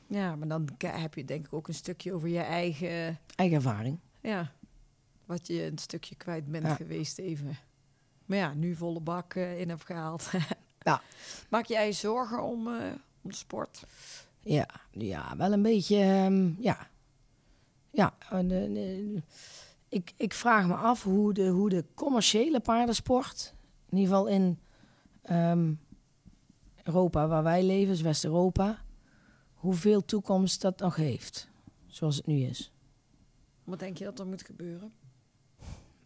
[0.06, 3.98] Ja, maar dan heb je denk ik ook een stukje over je eigen, Eigen ervaring.
[4.20, 4.52] ja,
[5.26, 6.74] wat je een stukje kwijt bent Ja.
[6.74, 7.56] geweest even.
[8.26, 10.30] Maar ja, nu volle bak eh, in hebt gehaald.
[10.82, 11.00] Ja.
[11.48, 12.74] Maak jij je zorgen om, eh,
[13.22, 13.84] om de sport?
[14.40, 15.96] Ja, ja wel een beetje.
[15.96, 16.88] ehm, ja.
[17.90, 19.16] Ja, eh,
[19.88, 23.54] ik, ik vraag me af hoe de, hoe de commerciële paardensport,
[23.90, 24.58] in ieder geval in
[25.22, 25.74] ehm,
[26.82, 28.84] Europa waar wij leven, dus West-Europa,
[29.52, 31.48] hoeveel toekomst dat nog heeft,
[31.86, 32.72] zoals het nu is.
[33.64, 34.92] Wat denk je dat er moet gebeuren?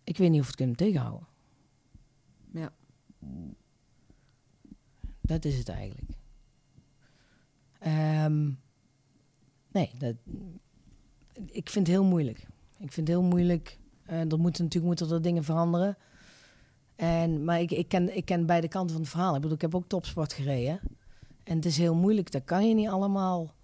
[0.05, 1.29] Ik weet niet of we het kunnen tegenhouden.
[2.51, 2.73] Ja.
[5.21, 6.11] Dat is het eigenlijk.
[7.79, 8.51] Ehm,
[9.73, 10.15] nee, dat,
[11.47, 12.39] ik vind het heel moeilijk.
[12.79, 13.79] Ik vind het heel moeilijk.
[14.05, 15.97] Eh, er moeten natuurlijk moeten er dingen veranderen.
[16.97, 19.35] En, maar ik, ken, ik beide kanten van het verhaal.
[19.35, 20.81] Ik bedoel, ik heb ook topsport gereden.
[21.43, 22.31] En het is heel moeilijk.
[22.31, 23.55] Dat kan je niet allemaal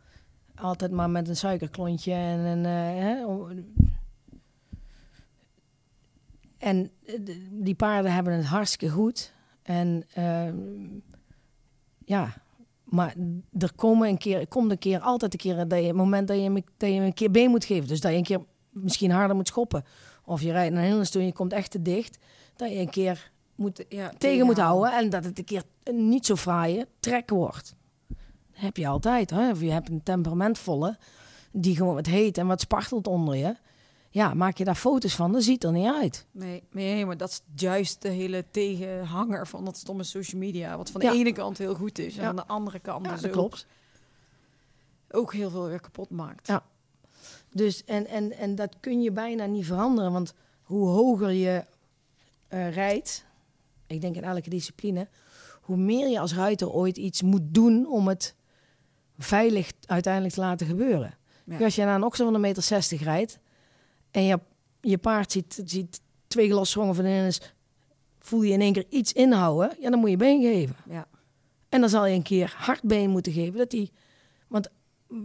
[0.55, 2.65] altijd maar met een suikerklontje en een...
[2.65, 3.57] eh,
[6.61, 7.15] en eh,
[7.51, 9.33] die paarden hebben het hartstikke goed.
[9.63, 10.57] En ehm,
[12.05, 12.35] ja,
[12.85, 13.15] maar
[13.59, 16.37] er komen een keer, komt een keer, altijd een keer dat je, het moment dat
[16.37, 17.89] je, een keer been moet geven.
[17.89, 19.85] Dus dat je een keer misschien harder moet schoppen.
[20.25, 22.19] Of je rijdt naar een hindernis toe en je komt echt te dicht.
[22.61, 24.93] Dat je een keer moet, ja tegen moet houden.
[24.93, 27.75] En dat het een keer een niet zo fraaie trek wordt.
[28.09, 28.17] Dat
[28.53, 29.31] heb je altijd.
[29.31, 29.51] Hè?
[29.51, 30.99] Of je hebt een temperamentvolle
[31.53, 33.57] die gewoon wat heet en wat spartelt onder je.
[34.11, 36.27] Ja, maak je daar foto's van, dan ziet het er niet uit.
[36.31, 40.77] Nee, nee, maar dat is juist de hele tegenhanger van dat stomme social media.
[40.77, 41.13] Wat van de Ja.
[41.13, 42.27] ene kant heel goed is en Ja.
[42.27, 43.67] van de andere kant Ja, dus dat ook, klopt.
[45.11, 46.47] ook heel veel weer kapot maakt.
[46.47, 46.63] Ja.
[47.53, 50.13] Dus, en, en, en dat kun je bijna niet veranderen.
[50.13, 51.65] Want hoe hoger je
[52.51, 53.25] eh, rijdt,
[53.87, 55.09] ik denk in elke discipline,
[55.61, 58.35] hoe meer je als ruiter ooit iets moet doen om het
[59.19, 61.15] veilig uiteindelijk te laten gebeuren.
[61.45, 61.65] Ja.
[61.65, 63.39] Als je naar een oksel van een meter 60 rijdt
[64.11, 64.41] en je,
[64.81, 67.41] je paard ziet, ziet twee gelosprongen van in is,
[68.19, 70.77] voel je in één keer iets inhouden, ja, dan moet je been geven.
[70.89, 71.09] Ja.
[71.69, 73.59] En dan zal je een keer hard been moeten geven.
[73.59, 73.93] Dat die,
[74.49, 74.69] want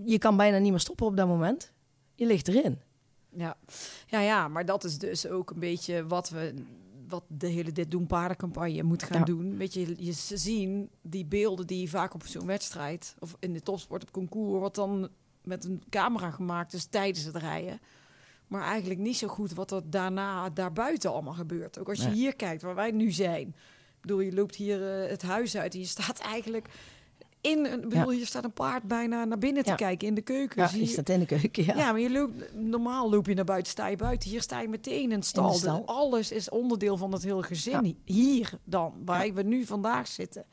[0.05, 1.71] je kan bijna niet meer stoppen op dat moment.
[2.15, 2.79] Je ligt erin.
[3.29, 3.57] Ja.
[4.07, 6.53] ja, ja, maar dat is dus ook een beetje wat we,
[7.15, 9.25] wat de hele Dit Doen Paardencampagne moet gaan Ja.
[9.25, 9.57] doen.
[9.57, 13.61] Weet je, je ze zien die beelden die vaak op zo'n wedstrijd of in de
[13.61, 15.09] topsport op concours, wat dan
[15.43, 17.79] met een camera gemaakt is tijdens het rijden.
[18.47, 21.79] Maar eigenlijk niet zo goed wat er daarna daarbuiten allemaal gebeurt.
[21.79, 22.13] Ook als je Nee.
[22.15, 23.47] hier kijkt waar wij nu zijn.
[23.47, 26.67] Ik bedoel, je loopt hier eh, het huis uit en je staat eigenlijk
[27.45, 29.75] in een, ik bedoel, hier staat een paard bijna naar binnen te Ja.
[29.75, 30.61] kijken in de keuken.
[30.61, 31.75] Ja, Zie je je- staat in de keuken, ja.
[31.77, 31.91] ja.
[31.91, 34.29] maar je loopt, normaal loop je naar buiten, sta je buiten.
[34.29, 35.51] Hier sta je meteen in stal.
[35.51, 35.85] de stal.
[35.85, 37.97] Alles is onderdeel van het hele gezin.
[38.05, 40.45] Hier dan, waar we nu vandaag zitten.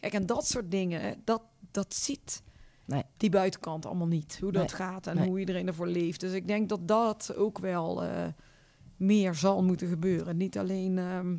[0.00, 2.42] Kijk, en dat soort dingen, dat, dat ziet
[2.86, 3.02] Nee.
[3.16, 4.38] die buitenkant allemaal niet.
[4.40, 4.76] Hoe dat Nee.
[4.76, 5.28] gaat en Nee.
[5.28, 6.20] hoe iedereen ervoor leeft.
[6.20, 8.26] Dus ik denk dat dat ook wel eh,
[8.96, 10.36] meer zal moeten gebeuren.
[10.36, 11.36] Niet alleen ehm,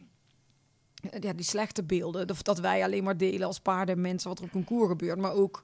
[1.20, 4.40] ja, die slechte beelden, of dat wij alleen maar delen als paarden en mensen wat
[4.40, 5.64] er op een koer gebeurt, maar ook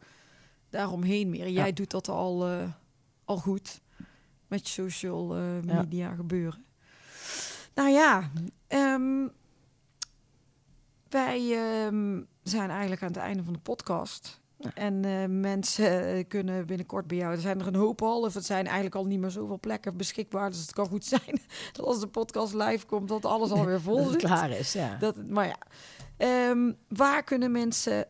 [0.69, 1.49] daaromheen meer.
[1.49, 1.71] Jij Ja.
[1.73, 2.69] doet dat al, eh,
[3.25, 3.81] al goed
[4.47, 6.65] met je social eh, media gebeuren.
[7.73, 8.31] Nou ja,
[8.67, 9.27] ehm,
[11.09, 14.41] wij ehm, zijn eigenlijk aan het einde van de podcast.
[14.66, 14.82] Ja.
[14.82, 17.34] En eh, mensen eh, kunnen binnenkort bij jou.
[17.34, 19.97] Er zijn er een hoop al, of het zijn eigenlijk al niet meer zoveel plekken
[19.97, 20.49] beschikbaar.
[20.49, 21.39] Dus het kan goed zijn
[21.72, 24.30] dat als de podcast live komt, dat alles alweer vol Dat het zit.
[24.30, 24.95] klaar is, ja.
[24.99, 25.57] Dat, maar ja,
[26.18, 28.07] Ehm, waar kunnen mensen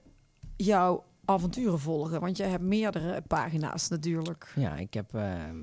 [0.56, 2.20] jouw avonturen volgen?
[2.20, 4.52] Want jij hebt meerdere pagina's natuurlijk.
[4.56, 5.58] Ja, ik heb ehm,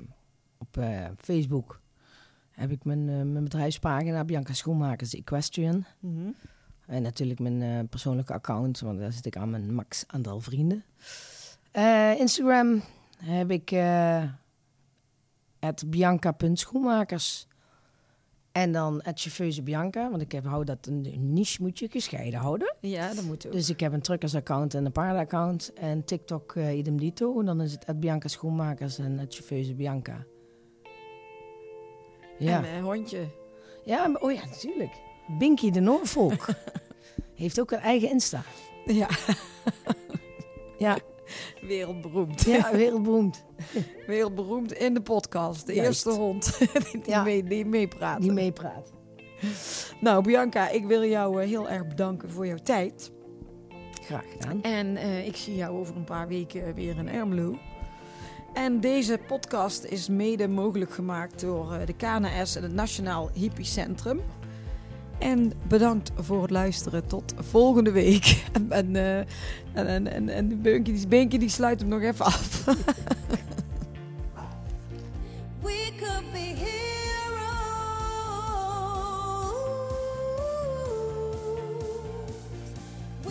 [0.57, 1.81] op eh, Facebook
[2.51, 5.85] heb ik mijn, mijn bedrijfspagina Bianca Schoenmakers Equestrian.
[6.87, 10.83] En natuurlijk mijn eh, persoonlijke account, want daar zit ik aan mijn max aantal vrienden.
[11.71, 12.81] Eh, Instagram
[13.17, 14.23] heb ik eh
[15.87, 17.47] bianca.schoenmakers.
[18.51, 22.39] En dan het chauffeuse Bianca, want ik heb, hou dat een, niche moet je gescheiden
[22.39, 22.75] houden.
[22.79, 23.51] Ja, dat moet ook.
[23.51, 25.73] Dus ik heb een truckers-account en een paardenaccount.
[25.73, 27.39] En TikTok eh, idem dito.
[27.39, 30.25] En dan is het Bianca Schoenmakers en het chauffeuse Bianca.
[32.39, 33.27] Ja, En een hondje.
[33.83, 34.91] ja maar- oh ja, natuurlijk.
[35.27, 36.45] Binky de Norfolk.
[37.35, 38.41] Heeft ook een eigen Insta.
[38.85, 39.07] Ja,
[40.77, 40.97] Ja,
[41.61, 42.41] wereldberoemd.
[42.41, 43.43] ja wereldberoemd.
[44.07, 45.65] Wereldberoemd in de podcast.
[45.65, 46.05] De Juist.
[46.05, 46.57] eerste hond
[46.91, 47.23] die, Ja.
[47.23, 48.21] mee, die meepraat.
[48.21, 48.91] Die meepraat.
[49.99, 53.11] Nou, Bianca, ik wil jou eh, heel erg bedanken voor jouw tijd.
[54.03, 54.61] Graag gedaan.
[54.61, 57.57] En eh, ik zie jou over een paar weken weer in Ermelo.
[58.53, 63.65] En deze podcast is mede mogelijk gemaakt door eh, de KNS en het Nationaal Hippie
[63.65, 64.21] Centrum.
[65.19, 67.07] En bedankt voor het luisteren.
[67.07, 68.41] Tot volgende week.
[68.53, 69.17] En, en, eh,
[69.73, 72.65] en, en, en, en die Beunkie die, Beunkie die sluit hem nog even af.
[75.61, 76.73] We could be heroes.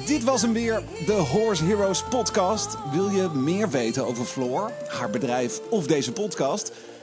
[0.06, 2.76] Dit was hem weer, de Horse Heroes podcast.
[2.92, 6.72] Wil je meer weten over Floor, haar bedrijf of deze podcast?